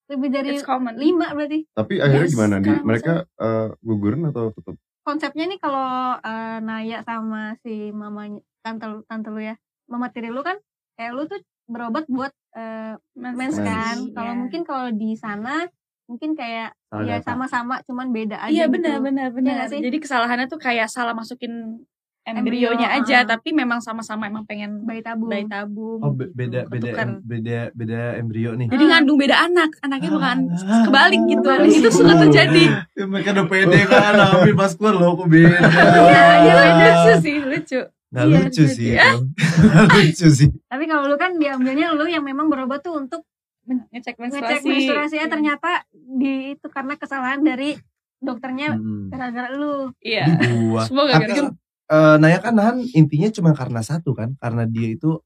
Lebih 0.08 0.28
dari 0.32 0.56
It's 0.56 0.64
common. 0.64 0.96
lima 0.96 1.36
berarti. 1.36 1.68
tapi 1.68 2.00
akhirnya 2.00 2.24
Yes, 2.24 2.32
gimana 2.32 2.56
di 2.58 2.72
mereka 2.80 3.28
eh, 3.28 3.68
gugurin 3.78 4.24
atau 4.24 4.56
tetap 4.56 4.80
Konsepnya 5.04 5.44
nih 5.44 5.60
kalau 5.60 6.16
eh, 6.16 6.58
Naya 6.64 7.04
sama 7.04 7.60
si 7.60 7.92
mamanya 7.92 8.40
tante 8.64 8.88
lu- 8.88 9.04
tante 9.04 9.28
lu 9.28 9.40
ya, 9.42 9.52
mama 9.84 10.08
tiri 10.08 10.32
lu 10.32 10.40
kan 10.40 10.56
kayak 10.96 11.12
lu 11.12 11.28
tuh 11.28 11.36
berobat 11.68 12.08
buat 12.08 12.32
eh, 12.56 12.96
mens 13.14 13.36
Mens. 13.36 13.56
kan. 13.60 13.96
Iya. 14.00 14.12
Kalau 14.16 14.32
mungkin 14.34 14.64
kalau 14.64 14.88
di 14.90 15.12
sana 15.12 15.68
mungkin 16.08 16.32
kayak 16.32 16.72
Salah 16.88 17.04
ya 17.04 17.16
sama-sama 17.20 17.84
cuman 17.84 18.08
beda 18.08 18.40
aja 18.40 18.50
Iya 18.50 18.64
gitu. 18.64 18.74
benar 18.74 18.96
benar 18.98 19.28
benar. 19.30 19.52
nggak 19.54 19.68
sih? 19.68 19.80
Jadi 19.80 19.96
kesalahannya 20.00 20.46
tuh 20.46 20.56
kayak 20.56 20.88
salah 20.88 21.12
masukin 21.12 21.84
Embryo, 22.24 22.76
embrionya 22.76 22.92
aja, 22.92 23.16
ah. 23.18 23.26
tapi 23.26 23.56
memang 23.56 23.80
sama-sama 23.80 24.28
emang 24.28 24.44
pengen 24.44 24.84
bayi 24.84 25.00
tabung. 25.00 25.32
bayi 25.32 25.48
tabung. 25.48 25.96
Oh 25.98 26.12
be- 26.12 26.28
gitu. 26.28 26.36
beda 26.36 26.60
beda 26.66 26.88
em- 26.98 27.20
beda 27.24 27.58
beda 27.72 28.00
embrio 28.16 28.52
nih. 28.52 28.68
Jadi 28.68 28.84
ngandung 28.84 29.16
beda 29.16 29.36
anak, 29.38 29.70
anaknya 29.80 30.10
bukan 30.12 30.38
Ah. 30.60 30.84
kebalik 30.84 31.20
gitu. 31.24 31.40
Kebalik. 31.40 31.72
Itu 31.74 31.88
suka 31.88 32.12
terjadi. 32.18 32.64
Ya, 32.92 33.04
mereka 33.04 33.32
udah 33.32 33.46
pede 33.48 33.80
kan, 33.86 34.12
tapi 34.12 34.52
pas 34.52 34.72
keluar 34.72 34.94
loh 34.94 35.12
kok 35.14 35.24
beda. 35.26 35.56
Iya, 36.04 36.24
iya 36.44 36.52
lucu 36.76 37.12
sih, 37.22 37.36
lucu. 37.40 37.80
Nggak 38.08 38.24
Iya, 38.24 38.36
lucu 38.38 38.44
lucu. 38.60 38.64
sih. 38.70 38.88
Nggak 39.64 39.84
lucu 39.88 40.26
sih. 40.30 40.48
Tapi 40.64 40.84
kalau 40.84 41.04
lu 41.06 41.16
kan 41.16 41.32
diambilnya 41.34 41.86
lu 41.92 42.04
yang 42.04 42.24
memang 42.24 42.48
berobat 42.48 42.80
tuh 42.80 42.92
untuk 42.94 43.24
Ngecek 43.68 43.92
ngecek 43.92 44.14
menstruasi. 44.16 44.64
menstruasinya 44.66 45.26
Iya. 45.28 45.32
ternyata 45.32 45.70
di 45.92 46.32
itu 46.56 46.66
karena 46.72 46.94
kesalahan 46.96 47.44
dari 47.44 47.76
dokternya 48.18 48.74
gara-gara 49.12 49.52
lu. 49.52 49.92
Iya. 50.00 50.24
Di 50.34 50.46
gua. 50.66 50.82
Semoga 50.88 51.20
Tapi 51.20 51.32
kan 51.36 51.46
eh, 51.88 52.16
Naya 52.16 52.38
kan 52.40 52.52
nahan 52.52 52.78
intinya 52.92 53.28
cuma 53.28 53.52
karena 53.52 53.80
satu 53.80 54.12
kan, 54.12 54.32
karena 54.36 54.64
dia 54.64 54.92
itu 54.92 55.20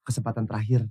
kesempatan 0.00 0.44
terakhir, 0.44 0.88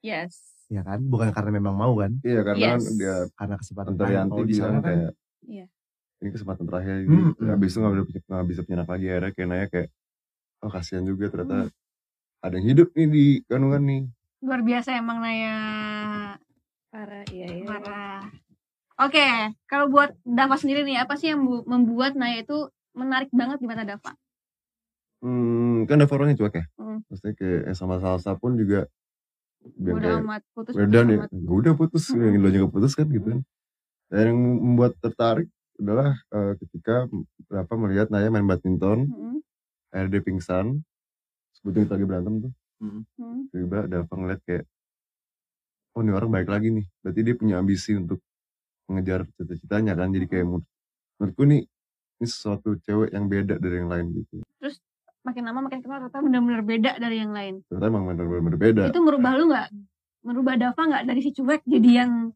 Yes. 0.00 0.36
ya 0.68 0.82
kan? 0.82 1.00
Bukan 1.02 1.32
karena 1.32 1.50
memang 1.54 1.74
mau 1.74 1.92
kan? 1.96 2.12
iya 2.22 2.40
karena 2.42 2.76
Yes. 2.76 2.84
kan 2.84 2.94
dia 2.96 3.14
Karena 3.34 3.54
kesempatan 3.56 3.92
Yanti 3.96 4.40
bilang 4.46 4.72
kan 4.72 4.82
kayak 4.82 5.10
Iya. 5.46 5.66
ini 6.16 6.30
kesempatan 6.30 6.64
terakhir 6.66 6.94
Hmm, 7.04 7.32
jadi 7.36 7.44
hmm. 7.44 7.52
habis 7.52 7.70
itu 7.70 7.78
nggak 7.78 7.92
bisa 8.08 8.18
nggak 8.26 8.46
bisa 8.48 8.60
punya 8.64 8.76
anak 8.80 8.88
lagi 8.90 9.06
akhirnya 9.06 9.32
kayak 9.32 9.48
Naya 9.48 9.66
kayak 9.68 9.88
oh 10.60 10.70
kasihan 10.72 11.04
juga 11.04 11.24
ternyata 11.28 11.58
ada 12.40 12.54
yang 12.56 12.66
hidup 12.66 12.88
nih 12.92 13.06
di 13.06 13.24
kandungan 13.46 13.82
nih 13.84 14.02
Luar 14.44 14.60
biasa 14.62 14.96
emang 15.00 15.18
Naya. 15.20 15.56
Parah, 16.92 17.24
iya, 17.32 17.46
iya. 17.50 17.66
Parah. 17.66 18.20
Oke, 18.96 19.26
kalau 19.68 19.92
buat 19.92 20.16
Dava 20.24 20.56
sendiri 20.56 20.80
nih, 20.84 21.04
apa 21.04 21.14
sih 21.20 21.32
yang 21.32 21.44
bu- 21.44 21.64
membuat 21.68 22.16
Naya 22.16 22.40
itu 22.44 22.72
menarik 22.96 23.28
banget 23.32 23.60
di 23.60 23.66
mata 23.68 23.84
Dava? 23.84 24.12
hmm, 25.20 25.88
kan 25.88 25.96
ada 26.00 26.06
orangnya 26.08 26.36
cuek 26.38 26.54
ya 26.60 26.64
Hmm. 26.76 27.00
maksudnya 27.08 27.34
kayak 27.40 27.60
eh, 27.72 27.76
sama 27.76 27.96
salsa 27.98 28.36
pun 28.36 28.54
juga 28.56 28.86
biar 29.80 29.96
Udah 29.98 30.12
amat 30.22 30.42
putus. 30.54 30.72
beda 30.76 31.00
nih 31.08 31.16
amat. 31.18 31.28
ya 31.32 31.50
udah 31.50 31.72
putus 31.74 32.04
yang 32.14 32.36
lo 32.38 32.48
juga 32.52 32.68
putus 32.70 32.92
kan 32.94 33.06
gitu 33.10 33.26
kan 33.26 33.40
dan 34.12 34.24
yang 34.30 34.38
membuat 34.38 34.92
tertarik 35.02 35.48
adalah 35.80 36.14
eh, 36.32 36.52
ketika 36.62 37.08
apa 37.52 37.74
melihat 37.76 38.06
Naya 38.12 38.28
main 38.30 38.46
badminton 38.46 39.08
Mm-mm. 39.10 39.40
akhirnya 39.90 40.20
dia 40.20 40.22
pingsan 40.22 40.66
sebetulnya 41.56 41.84
kita 41.88 41.94
lagi 41.98 42.06
berantem 42.06 42.34
tuh 42.46 42.52
Hmm. 42.76 43.02
tiba-tiba 43.48 43.88
Dava 43.88 44.14
ngeliat 44.14 44.40
kayak 44.44 44.64
oh 45.92 46.00
ini 46.00 46.12
orang 46.12 46.28
baik 46.28 46.48
lagi 46.48 46.68
nih 46.70 46.86
berarti 47.00 47.20
dia 47.24 47.34
punya 47.34 47.54
ambisi 47.56 47.96
untuk 47.96 48.20
mengejar 48.86 49.24
cita-citanya 49.32 49.96
kan 49.96 50.12
jadi 50.12 50.26
kayak 50.26 50.44
menurut- 50.44 50.70
menurutku 51.16 51.42
nih 51.44 51.62
ini 52.16 52.26
sesuatu 52.26 52.76
cewek 52.80 53.10
yang 53.10 53.26
beda 53.26 53.56
dari 53.56 53.76
yang 53.80 53.88
lain 53.88 54.06
gitu 54.14 54.44
Makin 55.26 55.42
lama 55.42 55.66
makin 55.66 55.82
kenal 55.82 55.98
ternyata 56.06 56.22
benar-benar 56.22 56.62
beda 56.62 56.92
dari 56.96 57.18
yang 57.18 57.34
lain. 57.34 57.58
ternyata 57.66 57.86
emang 57.90 58.04
bener-bener 58.06 58.54
beda 58.54 58.82
Itu 58.94 59.02
merubah 59.02 59.34
lu 59.34 59.50
nggak? 59.50 59.68
Merubah 60.22 60.54
Dava 60.54 60.82
nggak 60.86 61.02
dari 61.02 61.18
si 61.18 61.30
cuek 61.32 61.66
jadi 61.66 61.90
yang 61.98 62.30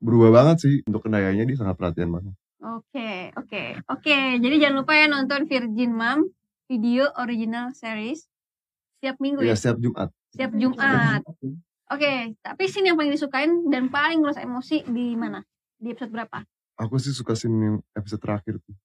berubah 0.00 0.30
banget 0.32 0.56
sih 0.64 0.74
untuk 0.84 1.04
kendayanya 1.04 1.44
dia 1.44 1.56
sangat 1.56 1.76
perhatian 1.76 2.14
banget 2.14 2.32
Oke, 2.56 3.30
oke, 3.36 3.62
oke. 3.84 4.16
Jadi 4.40 4.54
jangan 4.56 4.80
lupa 4.80 4.96
ya 4.96 5.06
nonton 5.06 5.44
Virgin 5.44 5.92
Mom 5.92 6.24
video 6.66 7.12
original 7.14 7.70
series 7.70 8.24
setiap 8.96 9.16
minggu 9.18 9.40
ya 9.40 9.48
ya, 9.48 9.54
setiap 9.54 9.78
Jumat 9.78 10.08
setiap 10.28 10.52
Jumat. 10.52 11.20
Oke, 11.86 12.12
tapi 12.36 12.66
scene 12.66 12.86
yang 12.86 12.96
paling 12.96 13.08
disukain 13.08 13.50
dan 13.66 13.86
paling 13.86 14.18
ngeras 14.18 14.36
emosi 14.38 14.82
di 14.84 15.14
mana? 15.14 15.38
Di 15.76 15.92
episode 15.92 16.10
berapa? 16.10 16.42
aku 16.76 16.96
sih 16.96 17.08
suka 17.10 17.32
scene 17.32 17.56
yang 17.56 17.76
episode 17.92 18.18
terakhir 18.18 18.58
tuh 18.58 18.76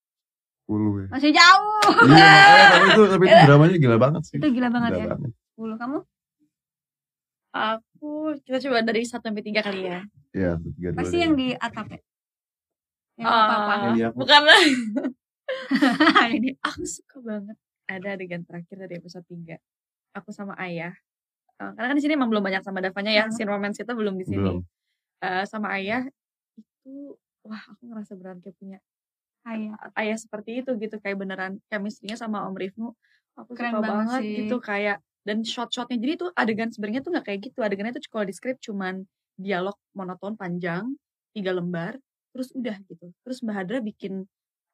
10 0.64 1.02
ya 1.02 1.08
Masih 1.10 1.32
jauh. 1.34 1.82
iya 2.08 2.32
makanya, 2.32 2.68
tapi 2.70 2.86
itu 2.88 3.02
tapi 3.06 3.24
itu 3.26 3.40
dramanya 3.44 3.76
gila 3.76 3.98
banget 3.98 4.22
sih 4.24 4.38
Itu 4.38 4.48
gila 4.50 4.70
banget 4.70 4.90
Gila 4.92 5.02
ya. 5.02 5.08
banget. 5.12 5.32
10 5.58 5.76
kamu? 5.76 5.98
Aku 7.52 8.12
kita 8.40 8.58
coba 8.62 8.78
dari 8.82 9.02
1 9.04 9.12
sampai 9.12 9.44
3 9.44 9.60
kali 9.60 9.82
ya. 9.84 10.00
Iya, 10.32 10.52
satu, 10.56 10.68
tiga, 10.72 10.88
dua, 10.88 10.98
Pasti 11.04 11.16
dua. 11.18 11.24
yang 11.28 11.34
di 11.36 11.48
atap 11.52 11.88
ya. 11.90 12.00
Yang 13.18 13.28
Ah, 13.28 13.44
apa-apa. 13.44 13.74
Bukan 14.16 14.42
lah. 14.48 14.62
Ini. 16.32 16.50
aku 16.64 16.82
suka 16.86 17.18
banget 17.20 17.58
ada 17.86 18.08
adegan 18.16 18.48
terakhir 18.48 18.78
dari 18.80 18.94
episode 18.96 19.28
3. 19.28 19.60
Aku 20.18 20.30
sama 20.36 20.54
ayah. 20.60 20.94
Eh, 21.62 21.72
karena 21.78 21.88
kan 21.92 21.98
di 21.98 22.04
sini 22.04 22.14
emang 22.18 22.30
belum 22.32 22.44
banyak 22.44 22.64
sama 22.66 22.84
Davanya 22.84 23.12
ya. 23.12 23.26
Scene 23.32 23.48
romance 23.48 23.80
itu 23.80 23.94
belum 23.94 24.16
di 24.20 24.26
sini. 24.28 24.42
Belum. 24.42 24.60
Eh, 25.22 25.46
sama 25.46 25.78
ayah 25.78 26.04
itu 26.58 27.14
wah 27.46 27.62
aku 27.70 27.82
ngerasa 27.90 28.18
beneran 28.18 28.42
kayak 28.42 28.58
punya 28.58 28.78
Ayah. 29.42 29.74
ayah 29.98 30.18
seperti 30.18 30.62
itu 30.62 30.70
gitu 30.78 31.02
kayak 31.02 31.18
beneran 31.18 31.58
chemistry-nya 31.70 32.18
sama 32.18 32.46
Om 32.46 32.54
Rifnu 32.58 32.94
aku 33.38 33.58
Keren 33.58 33.74
suka 33.74 33.82
banget 33.82 33.98
banget 33.98 34.22
sih. 34.22 34.36
gitu 34.46 34.56
kayak 34.62 34.98
dan 35.26 35.38
shot-shotnya 35.46 35.98
jadi 35.98 36.14
tuh 36.18 36.30
adegan 36.34 36.70
sebenarnya 36.70 37.02
tuh 37.06 37.12
nggak 37.14 37.26
kayak 37.26 37.40
gitu 37.50 37.60
adegannya 37.62 37.94
tuh 37.98 38.02
kalau 38.10 38.26
di 38.26 38.34
script 38.34 38.62
cuman 38.66 39.06
dialog 39.38 39.78
monoton 39.98 40.38
panjang 40.38 40.90
tiga 41.34 41.54
lembar 41.54 41.98
terus 42.34 42.54
udah 42.54 42.78
gitu 42.86 43.10
terus 43.26 43.42
Mbak 43.42 43.56
Hadra 43.56 43.78
bikin 43.82 44.26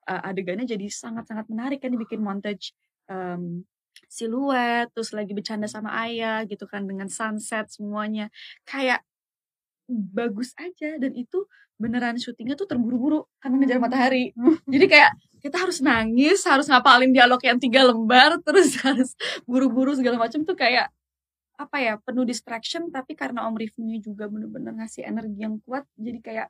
uh, 0.08 0.22
adegannya 0.28 0.68
jadi 0.68 0.88
sangat-sangat 0.88 1.48
menarik 1.48 1.80
kan 1.84 1.92
dibikin 1.92 2.20
montage 2.20 2.76
um, 3.08 3.64
siluet 4.06 4.88
terus 4.94 5.12
lagi 5.18 5.34
bercanda 5.34 5.66
sama 5.66 5.94
ayah 6.06 6.46
gitu 6.46 6.70
kan 6.70 6.86
dengan 6.86 7.10
sunset 7.10 7.68
semuanya. 7.74 8.30
Kayak 8.64 9.02
bagus 9.90 10.54
aja 10.60 11.00
dan 11.02 11.16
itu 11.16 11.48
beneran 11.78 12.18
syutingnya 12.18 12.58
tuh 12.58 12.68
terburu-buru 12.70 13.26
karena 13.42 13.56
ngejar 13.62 13.80
matahari. 13.82 14.34
Jadi 14.66 14.86
kayak 14.90 15.12
kita 15.42 15.58
harus 15.64 15.80
nangis 15.80 16.44
harus 16.44 16.66
ngapalin 16.68 17.14
dialog 17.14 17.40
yang 17.46 17.62
tiga 17.62 17.86
lembar 17.86 18.36
terus 18.46 18.76
harus 18.82 19.14
buru-buru 19.46 19.94
segala 19.94 20.18
macam 20.18 20.44
tuh 20.44 20.58
kayak 20.58 20.90
apa 21.58 21.78
ya 21.82 21.94
penuh 21.98 22.22
distraction 22.22 22.94
tapi 22.94 23.18
karena 23.18 23.50
Om 23.50 23.58
Rifni 23.58 23.98
juga 23.98 24.30
bener-bener 24.30 24.78
ngasih 24.78 25.10
energi 25.10 25.42
yang 25.42 25.58
kuat 25.66 25.90
jadi 25.98 26.20
kayak 26.22 26.48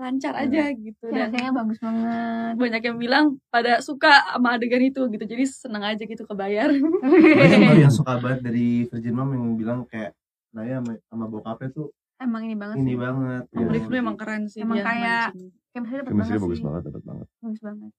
lancar 0.00 0.32
aja 0.34 0.72
gitu 0.72 1.04
Ya, 1.06 1.14
dan 1.20 1.28
kayaknya 1.30 1.52
bagus 1.54 1.78
banget. 1.78 2.52
banyak 2.56 2.82
yang 2.82 2.98
bilang 2.98 3.24
pada 3.46 3.78
suka 3.78 4.08
sama 4.30 4.56
adegan 4.56 4.80
itu 4.80 5.04
gitu 5.06 5.22
jadi 5.22 5.44
seneng 5.44 5.84
aja 5.84 6.00
gitu 6.00 6.24
kebayar 6.24 6.72
Banyak 7.42 7.78
yang 7.78 7.92
suka 7.92 8.16
banget 8.16 8.40
dari 8.42 8.66
Virgin 8.86 9.12
Mom 9.12 9.28
yang 9.30 9.44
bilang 9.54 9.78
kayak 9.84 10.16
Naya 10.50 10.80
sama, 10.80 10.92
sama 11.04 11.24
bokapnya 11.26 11.68
tuh 11.70 11.92
Emang 12.16 12.42
ini 12.42 12.52
banget 12.52 12.76
ini 12.76 12.92
sih. 12.92 12.98
banget. 12.98 13.42
Om 13.50 13.64
Ya. 13.88 13.96
Emang 13.96 14.16
keren 14.16 14.42
sih 14.44 14.60
Emang 14.60 14.76
kayak-. 14.78 15.32
Chemistry 15.70 15.96
dapet 15.98 16.12
banget 16.12 16.36
bagus 16.36 16.52
sih. 16.52 16.64
banget, 16.66 16.82
dapat 16.84 17.02
banget. 17.02 17.26
Bagus 17.38 17.60
banget. 17.62 17.90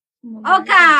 Oke. 0.44 0.90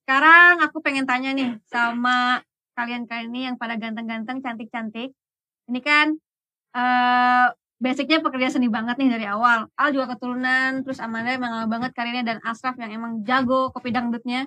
Sekarang 0.00 0.54
aku 0.58 0.78
pengen 0.80 1.04
tanya 1.04 1.30
nih 1.30 1.60
sama 1.64 2.40
kalian-kalian 2.72 3.28
ini 3.28 3.40
yang 3.46 3.56
pada 3.56 3.76
ganteng-ganteng, 3.76 4.40
cantik-cantik. 4.40 5.12
Ini 5.68 5.80
kan 5.80 6.16
eh 6.72 7.48
basicnya 7.82 8.22
pekerja 8.22 8.54
seni 8.54 8.70
banget 8.70 8.94
nih 9.02 9.10
dari 9.10 9.26
awal. 9.26 9.66
Al 9.74 9.90
juga 9.90 10.14
keturunan, 10.14 10.86
terus 10.86 11.02
Amanda 11.02 11.34
emang 11.34 11.50
lama 11.50 11.66
banget 11.66 11.90
karirnya 11.98 12.22
dan 12.22 12.38
Asraf 12.46 12.78
yang 12.78 12.94
emang 12.94 13.26
jago 13.26 13.74
kopi 13.74 13.90
dangdutnya. 13.90 14.46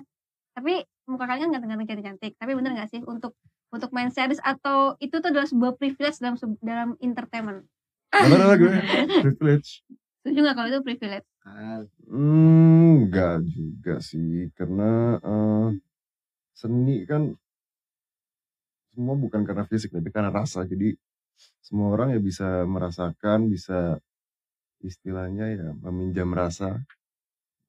Tapi 0.56 0.80
muka 1.04 1.28
kalian 1.28 1.52
kan 1.52 1.60
ganteng-ganteng 1.60 1.88
cantik-cantik. 1.92 2.32
Tapi 2.40 2.52
bener 2.56 2.72
gak 2.72 2.88
sih 2.88 3.04
untuk 3.04 3.36
untuk 3.68 3.92
main 3.92 4.08
series 4.08 4.40
atau 4.40 4.96
itu 5.04 5.20
tuh 5.20 5.28
adalah 5.28 5.44
sebuah 5.44 5.76
privilege 5.76 6.16
dalam 6.16 6.40
dalam 6.64 6.88
entertainment? 7.04 7.68
Nama 8.08 8.56
gue? 8.56 8.72
Privilege. 9.28 9.84
Setuju 10.24 10.38
gak 10.40 10.56
kalau 10.56 10.68
itu 10.72 10.80
privilege? 10.80 11.28
Kan. 11.44 11.86
Hmm, 12.08 13.06
enggak 13.06 13.44
juga 13.52 14.00
sih, 14.00 14.48
karena 14.56 15.20
eh, 15.20 15.68
seni 16.56 17.04
kan 17.04 17.36
semua 18.96 19.12
bukan 19.12 19.44
karena 19.44 19.68
fisik 19.68 19.92
tapi 19.92 20.08
karena 20.08 20.32
rasa. 20.32 20.64
Jadi 20.64 20.96
semua 21.60 21.90
orang 21.92 22.14
ya 22.14 22.20
bisa 22.22 22.62
merasakan 22.64 23.50
bisa 23.50 23.98
istilahnya 24.84 25.46
ya 25.56 25.68
meminjam 25.82 26.30
rasa 26.30 26.84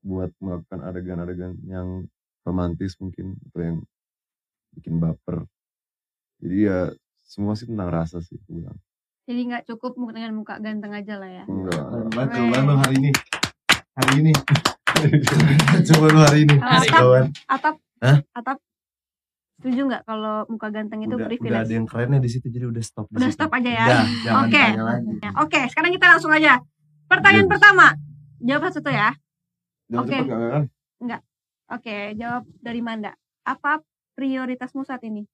buat 0.06 0.32
melakukan 0.38 0.86
adegan-adegan 0.86 1.58
yang 1.66 2.06
romantis 2.46 2.96
mungkin 3.02 3.36
atau 3.50 3.60
yang 3.60 3.78
bikin 4.78 5.02
baper 5.02 5.44
jadi 6.38 6.58
ya 6.62 6.80
semua 7.26 7.58
sih 7.58 7.68
tentang 7.68 7.90
rasa 7.92 8.24
sih 8.24 8.38
aku 8.40 8.62
bilang 8.62 8.78
Jadi 9.28 9.42
nggak 9.52 9.68
cukup 9.68 10.00
dengan 10.16 10.40
muka 10.40 10.56
ganteng 10.64 10.96
aja 10.96 11.20
lah 11.20 11.28
ya. 11.28 11.44
enggak 11.52 11.84
Bantu, 12.16 12.40
bantu 12.48 12.74
hari 12.80 12.96
ini. 12.96 13.12
Hari 14.00 14.14
ini. 14.24 14.34
Coba 15.92 16.06
lu 16.16 16.20
hari 16.24 16.40
ini. 16.48 16.56
Atap, 17.52 17.76
Hah? 18.00 18.18
atap. 18.32 18.58
Setuju 19.58 19.90
nggak 19.90 20.04
kalau 20.06 20.46
muka 20.48 20.70
ganteng 20.70 21.02
itu 21.02 21.10
Udah, 21.10 21.18
udah 21.18 21.28
privilege? 21.28 21.58
ada 21.58 21.74
yang 21.74 21.88
kerennya 21.90 22.20
di 22.22 22.30
situ 22.30 22.46
jadi 22.46 22.70
udah 22.70 22.84
stop. 22.86 23.10
di 23.10 23.18
Udah 23.18 23.26
situ. 23.28 23.38
stop 23.42 23.52
aja 23.52 23.70
ya? 23.70 23.86
Udah, 23.86 24.06
jangan 24.22 24.44
Oke. 24.46 24.62
tanya 24.62 24.84
lagi. 24.86 25.12
Ya, 25.18 25.30
Oke, 25.42 25.60
sekarang 25.68 25.92
kita 25.92 26.06
langsung 26.08 26.32
aja. 26.32 26.54
Pertanyaan 27.08 27.44
Yes. 27.44 27.54
pertama. 27.58 27.88
Jawab 28.38 28.64
satu 28.70 28.90
ya. 28.90 29.10
Oke. 29.90 30.14
cepet 30.14 30.26
nggak 30.28 30.52
kan 30.52 30.64
Oke, 31.68 31.96
jawab 32.16 32.44
dari 32.58 32.80
Manda. 32.80 33.12
Apa 33.44 33.82
prioritasmu 34.14 34.84
saat 34.84 35.04
ini? 35.04 35.26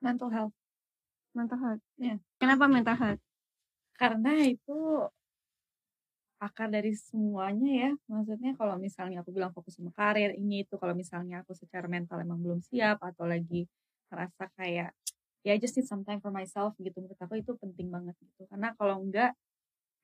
mental 0.00 0.28
health 0.28 0.52
Mental 1.32 1.56
health. 1.56 1.82
Iya. 1.96 2.20
Kenapa 2.36 2.68
mental 2.68 2.94
health? 2.94 3.22
karena 3.94 4.42
itu 4.42 5.06
akar 6.44 6.68
dari 6.68 6.92
semuanya 6.92 7.72
ya 7.72 7.90
maksudnya 8.04 8.52
kalau 8.54 8.76
misalnya 8.76 9.24
aku 9.24 9.32
bilang 9.32 9.50
fokus 9.50 9.80
sama 9.80 9.88
karir 9.96 10.36
ini 10.36 10.62
itu 10.62 10.76
kalau 10.76 10.92
misalnya 10.92 11.40
aku 11.40 11.56
secara 11.56 11.88
mental 11.88 12.20
emang 12.20 12.36
belum 12.38 12.60
siap 12.60 13.00
atau 13.00 13.24
lagi 13.24 13.64
ngerasa 14.12 14.52
kayak 14.54 14.92
ya 15.40 15.50
I 15.50 15.58
just 15.58 15.74
need 15.74 15.88
some 15.88 16.04
time 16.04 16.20
for 16.20 16.28
myself 16.28 16.76
gitu 16.76 17.00
menurut 17.00 17.16
aku 17.16 17.40
itu 17.40 17.56
penting 17.56 17.88
banget 17.88 18.12
gitu 18.20 18.44
karena 18.46 18.76
kalau 18.76 19.00
enggak 19.00 19.32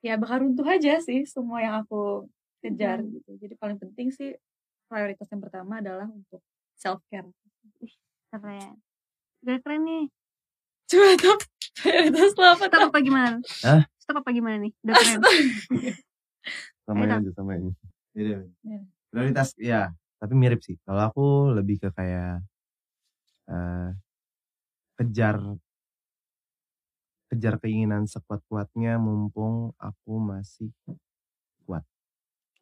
ya 0.01 0.17
bakal 0.17 0.49
runtuh 0.49 0.65
aja 0.65 0.97
sih 0.99 1.29
semua 1.29 1.61
yang 1.61 1.85
aku 1.85 2.25
kejar 2.61 3.01
Hmm. 3.01 3.13
gitu 3.21 3.31
jadi 3.37 3.55
paling 3.57 3.77
penting 3.77 4.09
sih 4.09 4.33
prioritas 4.89 5.29
yang 5.29 5.41
pertama 5.41 5.81
adalah 5.81 6.09
untuk 6.09 6.41
self 6.75 7.05
care 7.13 7.29
Keren. 8.31 8.79
Udah 9.43 9.59
keren 9.59 9.83
nih. 9.83 10.05
coba 10.87 11.11
top 11.19 11.41
prioritas 11.79 12.31
lo 12.35 12.47
apa 12.47 12.65
Stop 12.67 12.75
top 12.79 12.91
apa 12.91 12.99
gimana? 13.01 13.37
Hah? 13.67 13.83
Stop 13.99 14.17
apa 14.23 14.31
gimana 14.31 14.57
nih? 14.63 14.73
Udah 14.83 14.95
keren. 14.95 15.21
Sama 16.87 17.05
Ayo, 17.07 17.17
aja 17.21 17.31
sama 17.37 17.53
ini 17.59 17.73
Iya. 18.17 18.43
Iya. 18.65 18.81
Prioritas 19.11 19.55
ya, 19.59 19.91
tapi 20.23 20.35
mirip 20.39 20.61
sih. 20.67 20.77
Kalau 20.87 21.03
aku 21.11 21.25
lebih 21.59 21.77
ke 21.83 21.89
kayak 21.95 22.43
eh 23.49 23.91
kejar 24.99 25.37
kejar 27.31 27.55
keinginan 27.63 28.05
sekuat-kuatnya 28.11 28.93
mumpung 28.99 29.71
aku 29.79 30.13
masih 30.19 30.71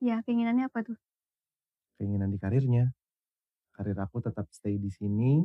ya, 0.01 0.23
keinginannya 0.27 0.71
apa 0.71 0.81
tuh? 0.87 0.99
keinginan 1.99 2.31
di 2.31 2.39
karirnya. 2.39 2.95
Karir 3.75 3.99
aku 3.99 4.19
tetap 4.23 4.47
stay 4.51 4.79
di 4.79 4.91
sini, 4.91 5.43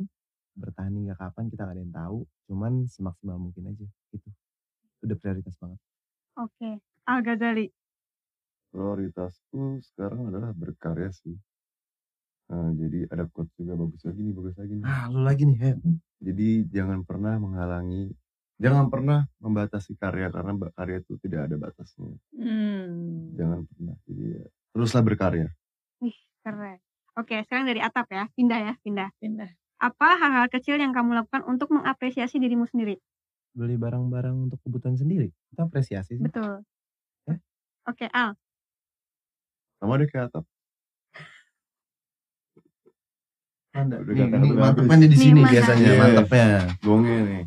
bertahan 0.58 0.94
hingga 0.94 1.14
kapan 1.18 1.50
kita 1.50 1.66
nggak 1.66 1.76
ada 1.76 1.82
yang 1.82 1.94
tahu. 1.94 2.18
Cuman 2.50 2.72
semaksimal 2.86 3.38
mungkin 3.38 3.70
aja 3.70 3.86
gitu. 4.14 4.28
Itu 4.98 5.02
udah 5.10 5.18
prioritas 5.18 5.54
banget. 5.58 5.78
Oke. 6.36 6.80
Al 7.06 7.22
Ghazali. 7.22 7.70
Prioritasku 8.74 9.78
sekarang 9.94 10.34
adalah 10.34 10.50
berkarya 10.50 11.14
sih 11.14 11.38
Nah, 12.44 12.76
jadi 12.76 13.08
ada 13.08 13.24
quote 13.32 13.48
juga 13.56 13.72
bagus 13.72 14.04
lagi 14.04 14.20
nih 14.20 14.34
bagus 14.36 14.54
lagi 14.60 14.72
nih 14.76 14.84
Ah, 14.84 15.08
lu 15.08 15.24
lagi 15.24 15.48
nih, 15.48 15.56
He. 15.64 15.70
jadi 16.20 16.48
jangan 16.68 17.00
pernah 17.08 17.40
menghalangi 17.40 18.12
jangan 18.60 18.92
pernah 18.92 19.24
membatasi 19.40 19.96
karya 19.96 20.28
karena 20.28 20.52
karya 20.76 21.00
itu 21.00 21.16
tidak 21.24 21.48
ada 21.48 21.56
batasnya 21.56 22.12
hmm. 22.36 23.32
jangan 23.40 23.64
pernah 23.64 23.96
jadi 24.04 24.44
ya, 24.44 24.44
teruslah 24.76 25.02
berkarya 25.02 25.48
Wih, 26.04 26.16
keren. 26.44 26.78
Oke, 27.14 27.40
sekarang 27.46 27.64
dari 27.64 27.80
atap 27.80 28.10
ya. 28.10 28.26
Pindah 28.34 28.58
ya, 28.58 28.72
pindah. 28.82 29.08
pindah 29.22 29.50
Apa 29.78 30.18
hal-hal 30.18 30.50
kecil 30.50 30.76
yang 30.76 30.90
kamu 30.90 31.14
lakukan 31.14 31.46
untuk 31.46 31.70
mengapresiasi 31.70 32.36
dirimu 32.42 32.66
sendiri? 32.66 32.98
Beli 33.54 33.78
barang-barang 33.78 34.50
untuk 34.50 34.58
kebutuhan 34.66 34.98
sendiri. 34.98 35.30
Kita 35.48 35.64
apresiasi 35.70 36.18
sih. 36.18 36.24
Betul. 36.24 36.66
Eh? 37.30 37.38
Oke, 37.86 38.10
Al. 38.10 38.34
Sama 39.84 40.00
deh 40.00 40.08
kayak 40.08 40.32
atap 40.32 40.44
Manda. 43.74 43.98
Udah 44.00 44.14
Nih, 44.14 44.54
mantepnya 44.54 44.96
di 45.02 45.08
Nih, 45.10 45.18
sini 45.18 45.40
mana? 45.42 45.50
biasanya, 45.50 45.88
Iya. 45.90 45.98
mantepnya. 45.98 46.46
gongnya 46.80 47.18
nih 47.20 47.42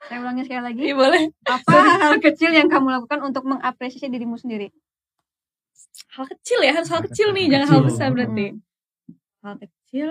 Saya 0.00 0.18
ulangi 0.20 0.42
sekali 0.44 0.62
lagi. 0.62 0.80
Iya 0.82 0.94
boleh 0.94 1.22
Apa 1.46 1.72
hal 1.98 2.14
kecil 2.20 2.50
yang 2.52 2.68
kamu 2.68 2.88
lakukan 2.90 3.20
untuk 3.22 3.44
mengapresiasi 3.44 4.06
dirimu 4.06 4.36
sendiri? 4.36 4.68
hal 6.10 6.26
kecil 6.28 6.60
ya 6.60 6.76
harus 6.76 6.90
hal 6.90 7.00
kecil 7.00 7.32
nih 7.32 7.46
jangan 7.48 7.68
hal 7.70 7.80
besar 7.82 8.08
berarti 8.12 8.46
Hmm. 8.52 8.60
hal 9.40 9.54
kecil 9.56 10.10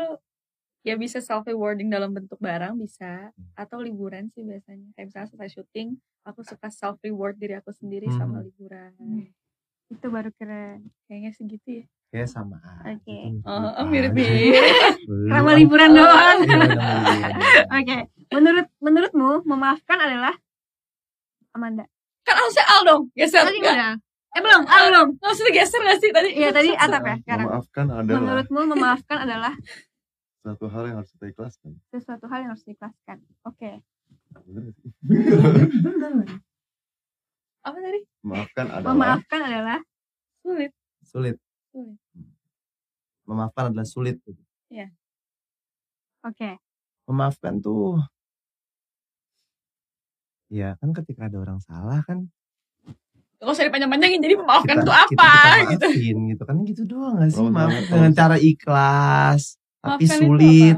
ya 0.81 0.95
bisa 0.95 1.19
self 1.19 1.45
rewarding 1.45 1.87
dalam 1.87 2.09
bentuk 2.09 2.39
barang 2.39 2.73
bisa 2.75 3.29
atau 3.53 3.77
liburan 3.77 4.31
sih 4.33 4.41
biasanya 4.41 4.89
kayak 4.95 5.11
misalnya 5.11 5.27
selesai 5.29 5.51
syuting 5.53 5.93
aku 6.25 6.41
suka 6.41 6.71
self 6.71 6.97
reward 7.03 7.37
diri 7.37 7.53
aku 7.53 7.69
sendiri 7.69 8.07
sama 8.09 8.41
Hmm. 8.41 8.47
liburan 8.49 8.91
Itu 9.89 10.05
baru 10.07 10.29
keren. 10.33 10.85
kayaknya 11.05 11.31
segitu 11.33 11.69
ya 11.81 11.85
Kayak 12.09 12.25
sama. 12.27 12.57
Oke. 12.83 13.17
oh, 13.43 13.53
oh 13.53 13.73
Ah, 13.75 13.85
mirip. 13.85 14.17
Sama 15.29 15.51
liburan 15.53 15.93
doang. 15.93 16.41
Iya, 16.41 16.55
liburan. 16.57 16.79
Oke. 17.69 17.97
Menurut 18.29 18.67
menurutmu 18.79 19.29
memaafkan 19.43 19.97
adalah 19.99 20.33
Amanda. 21.51 21.85
kan 22.21 22.33
harusnya 22.35 22.65
Al 22.67 22.81
dong 22.83 23.03
geser 23.13 23.41
Tadi 23.41 23.57
udah. 23.57 23.97
Eh 24.29 24.39
belum, 24.39 24.61
Al 24.63 24.81
belum. 24.87 25.07
maksudnya 25.17 25.53
geser 25.55 25.81
gak 25.81 25.97
sih 25.97 26.09
tadi 26.09 26.29
Iya 26.31 26.49
tadi 26.49 26.69
atap 26.71 27.01
ya 27.03 27.15
sekarang. 27.19 27.45
memaafkan 27.45 27.85
adalah 27.91 28.19
Menurutmu 28.19 28.59
memaafkan 28.69 29.17
adalah 29.25 29.53
satu 30.39 30.65
hal 30.67 30.83
yang 30.85 30.97
harus 30.97 31.09
kita 31.11 31.25
ikhlaskan 31.27 31.71
sesuatu 31.89 32.25
hal 32.25 32.41
yang 32.41 32.51
harus 32.53 32.63
diikhlaskan. 32.63 33.17
Oke. 33.43 33.81
Sih? 34.45 34.73
apa 37.69 37.79
tadi 37.79 37.99
memaafkan 38.21 38.65
adalah 38.73 38.91
Memaafkan 38.91 39.39
adalah 39.41 39.79
sulit 40.39 40.71
Sulit. 40.99 41.35
Sulit. 41.69 41.97
Memaafkan 43.23 43.63
adalah 43.69 43.85
sulit. 43.85 44.17
oke. 46.21 46.49
Memaafkan 47.05 47.57
tuh 47.59 47.97
Ya 50.49 50.73
kan 50.77 50.93
ketika 50.93 51.29
ada 51.29 51.37
orang 51.37 51.61
salah 51.61 52.01
kan 52.03 52.25
Gak 53.39 53.47
usah 53.47 53.63
dipanjang-panjangin 53.63 54.19
jadi 54.19 54.35
memaafkan 54.35 54.77
kita, 54.77 54.83
itu 54.83 54.91
kita, 55.07 55.23
apa 55.23 55.31
kita 55.31 55.61
gitu 55.69 55.85
maafin 55.87 56.17
gitu 56.27 56.43
kan 56.43 56.55
gitu 56.67 56.81
doang 56.83 57.13
gak 57.15 57.29
sih 57.31 57.39
Oh, 57.39 57.47
maaf 57.47 57.69
jangan 57.71 57.87
dengan 57.87 58.11
tahu. 58.11 58.19
cara 58.19 58.37
ikhlas 58.37 59.41
tapi 59.79 59.87
Maafkan 60.03 60.17
itu 60.19 60.25
sulit 60.27 60.77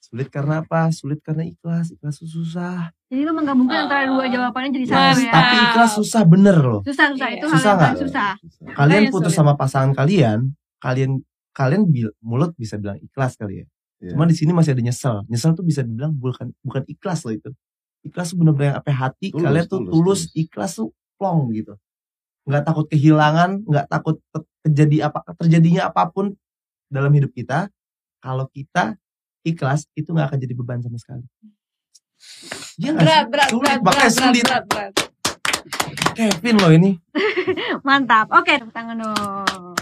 sulit 0.00 0.28
karena 0.30 0.54
apa 0.64 0.80
sulit 0.88 1.20
karena 1.20 1.44
ikhlas 1.44 1.92
ikhlas 1.92 2.16
tuh 2.16 2.30
susah 2.30 2.88
Jadi 3.14 3.22
lu 3.22 3.32
menggabungkan 3.32 3.86
antara 3.86 4.02
dua 4.04 4.20
Ah. 4.20 4.28
jawabannya 4.28 4.70
jadi 4.72 4.86
satu 4.88 5.20
ya. 5.20 5.30
tapi 5.30 5.54
ikhlas 5.62 5.90
susah 5.94 6.22
bener 6.24 6.56
loh 6.58 6.80
Susah 6.82 7.06
susah 7.08 7.28
Iya. 7.28 7.36
itu 7.36 7.46
hal 7.46 7.54
Susah 7.54 7.62
yang 7.64 7.78
paling 7.78 7.86
nggak? 7.86 8.02
susah. 8.02 8.30
kalian 8.74 8.98
yang 8.98 9.06
putus 9.08 9.24
sulit. 9.28 9.38
sama 9.38 9.52
pasangan 9.54 9.90
kalian 9.92 10.38
kalian 10.76 11.10
kalian 11.52 11.82
bil- 11.86 12.16
mulut 12.20 12.50
bisa 12.54 12.74
bilang 12.74 12.98
ikhlas 12.98 13.32
kali 13.34 13.62
ya 13.62 13.66
Iya. 14.00 14.10
cuma 14.10 14.26
di 14.26 14.34
sini 14.34 14.50
masih 14.50 14.74
ada 14.74 14.82
nyesel 14.82 15.16
nyesel 15.24 15.54
tuh 15.54 15.62
bisa 15.62 15.80
dibilang 15.80 16.10
bukan 16.12 16.50
bukan 16.60 16.82
ikhlas 16.84 17.22
loh 17.22 17.32
itu 17.32 17.50
ikhlas 18.02 18.26
tuh 18.28 18.36
bener-bener 18.36 18.66
yang 18.68 18.78
apa 18.78 18.90
hati 18.90 19.30
Tulus, 19.30 19.40
kalian 19.40 19.64
tuh 19.64 19.78
tulus, 19.78 19.88
tulus, 19.88 20.20
tulus. 20.20 20.36
ikhlas 20.36 20.70
tuh 20.74 20.88
plong 21.14 21.40
gitu 21.52 21.72
nggak 22.44 22.62
takut 22.62 22.86
kehilangan 22.86 23.50
nggak 23.62 23.86
takut 23.86 24.18
te- 24.26 24.48
terjadi 24.62 24.96
apa 25.06 25.18
terjadinya 25.38 25.82
apa 25.86 26.02
pun 26.06 26.34
dalam 26.86 27.08
hidup 27.10 27.30
kita 27.30 27.70
kalau 28.18 28.44
kita 28.48 28.98
ikhlas 29.42 29.86
itu 29.92 30.10
nggak 30.10 30.26
akan 30.26 30.38
jadi 30.38 30.52
beban 30.52 30.80
sama 30.80 30.96
sekali 30.96 31.22
Iya 32.74 32.90
berat 32.96 33.26
berat 33.30 33.48
sulit 33.48 33.62
berat 33.64 33.80
makanya 33.82 34.02
berat, 34.02 34.12
sulit 34.12 34.44
berat, 34.44 34.64
berat. 34.66 34.92
Kevin 36.14 36.56
loh 36.62 36.70
ini 36.70 36.90
Mantap. 37.86 38.30
Oke, 38.30 38.56
tepuk 38.56 38.74
tangan 38.74 38.96
dong. 38.96 39.74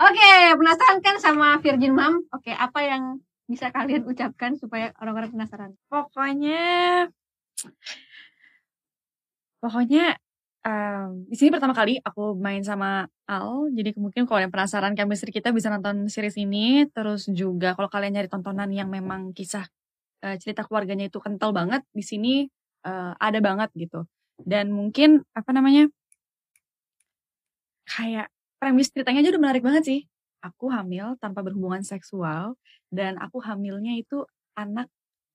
Oke, 0.00 0.30
penasaran 0.56 0.98
kan 1.04 1.16
sama 1.20 1.60
Virgin 1.60 1.92
Mom? 1.92 2.24
Oke, 2.32 2.50
apa 2.56 2.80
yang 2.82 3.20
bisa 3.50 3.74
kalian 3.74 4.06
ucapkan 4.06 4.54
supaya 4.54 4.94
orang-orang 5.02 5.34
penasaran? 5.34 5.74
pokoknya 5.90 6.62
pokoknya 9.58 10.14
em, 10.62 11.26
di 11.26 11.34
sini 11.34 11.50
pertama 11.50 11.74
kali 11.74 11.98
aku 11.98 12.38
main 12.38 12.62
sama 12.62 13.10
Al 13.26 13.74
jadi 13.74 13.90
mungkin 13.98 14.24
kalau 14.24 14.38
yang 14.38 14.54
penasaran 14.54 14.94
chemistry 14.94 15.34
kita 15.34 15.50
bisa 15.50 15.66
nonton 15.66 16.06
series 16.06 16.38
ini 16.38 16.86
terus 16.94 17.26
juga 17.26 17.74
kalau 17.74 17.90
kalian 17.90 18.16
nyari 18.16 18.30
tontonan 18.30 18.70
yang 18.70 18.86
memang 18.86 19.34
kisah 19.34 19.66
eh, 20.24 20.36
cerita 20.40 20.64
keluarganya 20.66 21.08
itu 21.08 21.18
kental 21.20 21.50
banget 21.52 21.82
di 21.92 22.04
sini 22.04 22.34
eh, 22.86 23.12
ada 23.16 23.38
banget 23.40 23.70
gitu 23.76 24.04
dan 24.40 24.72
mungkin 24.72 25.20
apa 25.36 25.50
namanya 25.52 25.88
kayak 27.84 28.30
premis 28.60 28.88
ceritanya 28.92 29.20
aja 29.24 29.30
udah 29.36 29.42
menarik 29.42 29.62
banget 29.64 29.82
sih 29.84 30.00
aku 30.40 30.72
hamil 30.72 31.16
tanpa 31.20 31.44
berhubungan 31.44 31.84
seksual 31.84 32.56
dan 32.88 33.20
aku 33.20 33.40
hamilnya 33.44 33.96
itu 33.96 34.24
anak 34.56 34.88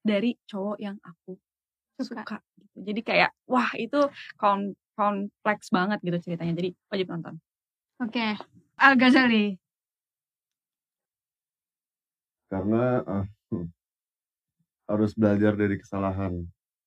dari 0.06 0.38
cowok 0.46 0.78
yang 0.82 0.98
aku 1.02 1.38
Suka. 1.98 2.22
suka, 2.28 2.38
gitu. 2.60 2.78
Jadi 2.92 3.02
kayak 3.02 3.32
wah 3.48 3.72
itu 3.80 3.98
kon- 4.36 4.76
kompleks 4.96 5.72
banget 5.72 6.00
gitu 6.04 6.18
ceritanya. 6.20 6.54
Jadi 6.56 6.76
wajib 6.92 7.08
nonton. 7.08 7.36
Oke. 8.04 8.36
Al 8.76 8.94
Ghazali. 9.00 9.56
karena 12.46 13.02
eh, 13.04 13.26
harus 14.86 15.12
belajar 15.14 15.54
dari 15.54 15.76
kesalahan 15.78 16.46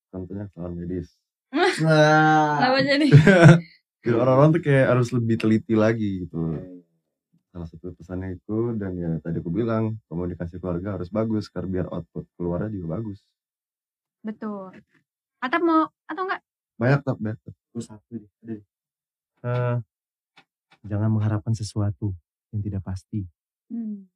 contohnya 0.09 0.47
kesalahan 0.51 0.75
medis 0.75 1.09
Nah, 1.79 2.59
Kenapa 2.59 2.81
jadi? 2.83 3.07
Jadi 4.03 4.15
orang-orang 4.15 4.51
tuh 4.57 4.63
kayak 4.63 4.87
harus 4.95 5.09
lebih 5.11 5.37
teliti 5.37 5.75
lagi 5.75 6.25
gitu 6.25 6.39
salah 7.49 7.67
satu 7.67 7.91
pesannya 7.93 8.37
itu 8.37 8.77
dan 8.77 8.93
ya 8.95 9.11
tadi 9.19 9.41
aku 9.41 9.51
bilang 9.51 9.97
komunikasi 10.07 10.61
keluarga 10.61 10.95
harus 10.95 11.09
bagus 11.09 11.49
karena 11.49 11.81
biar 11.81 11.87
output 11.91 12.25
keluarnya 12.37 12.71
juga 12.71 13.01
bagus 13.01 13.25
Betul. 14.19 14.75
Atap 15.39 15.63
mau 15.63 15.87
atau 16.05 16.23
enggak? 16.27 16.43
banyak 16.75 17.01
tak 17.03 17.17
banyak 17.19 17.39
tak. 17.43 17.55
Aku 17.71 17.81
satu 17.81 18.15
deh. 18.43 18.61
Eh, 19.41 19.77
jangan 20.85 21.11
mengharapkan 21.11 21.55
sesuatu 21.55 22.15
yang 22.51 22.61
tidak 22.61 22.83
pasti. 22.83 23.23
Hmm. 23.67 24.07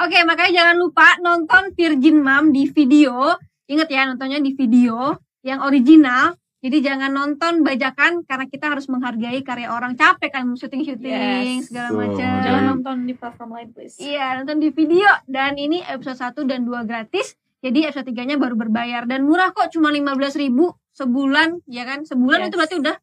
Oke, 0.00 0.16
makanya 0.24 0.52
jangan 0.64 0.76
lupa 0.80 1.06
nonton 1.20 1.76
Virgin 1.76 2.24
Mom 2.24 2.48
di 2.50 2.64
video. 2.72 3.36
Ingat 3.68 3.88
ya, 3.92 4.08
nontonnya 4.08 4.40
di 4.40 4.56
video 4.56 5.20
yang 5.44 5.60
original. 5.60 6.32
Jadi 6.60 6.84
jangan 6.84 7.12
nonton 7.12 7.64
bajakan 7.64 8.20
karena 8.24 8.44
kita 8.44 8.68
harus 8.68 8.84
menghargai 8.88 9.40
karya 9.40 9.72
orang 9.72 9.96
capek 9.96 10.28
kan 10.28 10.44
syuting-syuting 10.52 11.08
Yes. 11.08 11.72
segala 11.72 11.88
macam. 11.92 12.16
menghargai. 12.20 12.44
Jangan 12.44 12.62
nonton 12.68 12.96
di 13.04 13.14
platform 13.16 13.50
lain 13.56 13.68
please. 13.72 13.96
Iya, 13.96 14.40
nonton 14.40 14.60
di 14.60 14.68
video 14.68 15.08
dan 15.24 15.56
ini 15.56 15.80
episode 15.80 16.20
1 16.20 16.44
dan 16.44 16.68
2 16.68 16.84
gratis. 16.84 17.32
Jadi 17.60 17.84
episode 17.84 18.08
3-nya 18.08 18.36
baru 18.36 18.56
berbayar 18.56 19.04
dan 19.04 19.24
murah 19.24 19.52
kok 19.52 19.72
cuma 19.72 19.88
15.000 19.88 20.48
sebulan, 20.92 21.60
ya 21.64 21.84
kan? 21.84 22.04
Sebulan 22.04 22.44
Yes. 22.44 22.48
itu 22.48 22.56
berarti 22.56 22.76
udah 22.76 22.96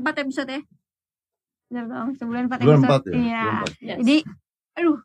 4 0.00 0.16
episode 0.24 0.48
ya. 0.48 0.60
Bener 1.68 1.84
dong, 1.88 2.08
sebulan 2.16 2.42
4 2.48 2.56
bulan 2.60 2.76
episode. 2.76 2.88
empat 2.88 3.02
ya 3.04 3.16
Iya. 3.16 3.44
Yes. 3.84 3.96
Jadi, 4.04 4.16
aduh, 4.76 4.98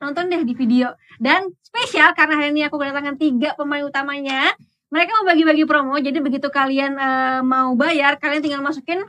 nonton 0.00 0.32
deh 0.32 0.42
di 0.42 0.56
video. 0.56 0.96
Dan 1.20 1.52
spesial 1.60 2.16
karena 2.16 2.40
hari 2.40 2.56
ini 2.56 2.64
aku 2.66 2.80
kedatangan 2.80 3.20
tiga 3.20 3.54
pemain 3.54 3.84
utamanya. 3.84 4.56
Mereka 4.90 5.10
mau 5.22 5.26
bagi-bagi 5.28 5.62
promo, 5.70 5.94
jadi 6.02 6.18
begitu 6.18 6.50
kalian 6.50 6.98
eh, 6.98 7.40
mau 7.46 7.78
bayar, 7.78 8.18
kalian 8.18 8.42
tinggal 8.42 8.58
masukin 8.58 9.06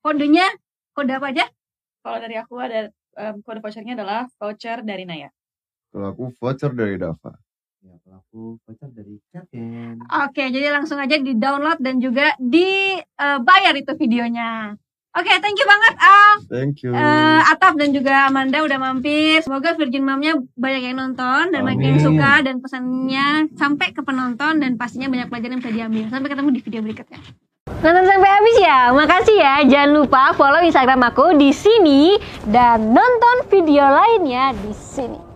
kodenya, 0.00 0.48
kode 0.96 1.12
apa 1.12 1.28
aja? 1.28 1.44
kalau 2.08 2.18
dari 2.24 2.36
aku 2.40 2.54
ada 2.56 2.88
em, 3.20 3.36
kode 3.44 3.60
vouchernya 3.60 3.92
adalah 3.98 4.24
voucher 4.40 4.80
dari 4.80 5.04
Naya. 5.04 5.28
kalau 5.92 6.16
aku 6.16 6.24
voucher 6.40 6.72
dari 6.72 6.96
Dava 6.96 7.36
Ya, 7.78 7.94
kalau 8.02 8.18
aku 8.18 8.40
voucher 8.66 8.90
dari 8.90 9.22
Captain. 9.30 10.02
Oke, 10.26 10.50
jadi 10.50 10.74
langsung 10.74 10.98
aja 10.98 11.14
di 11.14 11.38
download 11.38 11.78
dan 11.78 12.02
juga 12.02 12.34
dibayar 12.42 13.70
itu 13.78 13.94
videonya. 13.94 14.74
Oke, 15.16 15.32
thank 15.40 15.56
you 15.56 15.64
banget 15.64 15.94
Al, 15.98 16.34
thank 16.52 16.74
you 16.84 16.92
eh, 16.92 17.40
Atap 17.48 17.80
dan 17.80 17.90
juga 17.96 18.28
Amanda 18.28 18.60
udah 18.60 18.76
mampir. 18.76 19.40
Semoga 19.40 19.72
Virgin 19.74 20.04
Mom-nya 20.04 20.36
banyak 20.54 20.82
yang 20.84 20.96
nonton 21.00 21.48
dan 21.48 21.64
banyak 21.64 21.96
yang 21.96 22.00
suka 22.00 22.44
dan 22.44 22.60
pesannya 22.60 23.48
sampai 23.56 23.96
ke 23.96 24.04
penonton 24.04 24.60
dan 24.60 24.76
pastinya 24.76 25.08
banyak 25.08 25.32
pelajaran 25.32 25.58
yang 25.58 25.62
bisa 25.64 25.72
diambil. 25.74 26.04
Sampai 26.12 26.28
ketemu 26.28 26.48
di 26.52 26.60
video 26.60 26.80
berikutnya. 26.84 27.18
Nonton 27.78 28.04
sampai 28.04 28.30
habis 28.30 28.56
ya. 28.60 28.80
Makasih 28.92 29.36
ya. 29.38 29.54
Jangan 29.64 29.90
lupa 29.96 30.22
follow 30.36 30.60
Instagram 30.60 31.00
aku 31.08 31.34
di 31.40 31.50
sini 31.56 32.18
dan 32.48 32.92
nonton 32.92 33.48
video 33.48 33.88
lainnya 33.88 34.52
di 34.54 34.72
sini. 34.76 35.27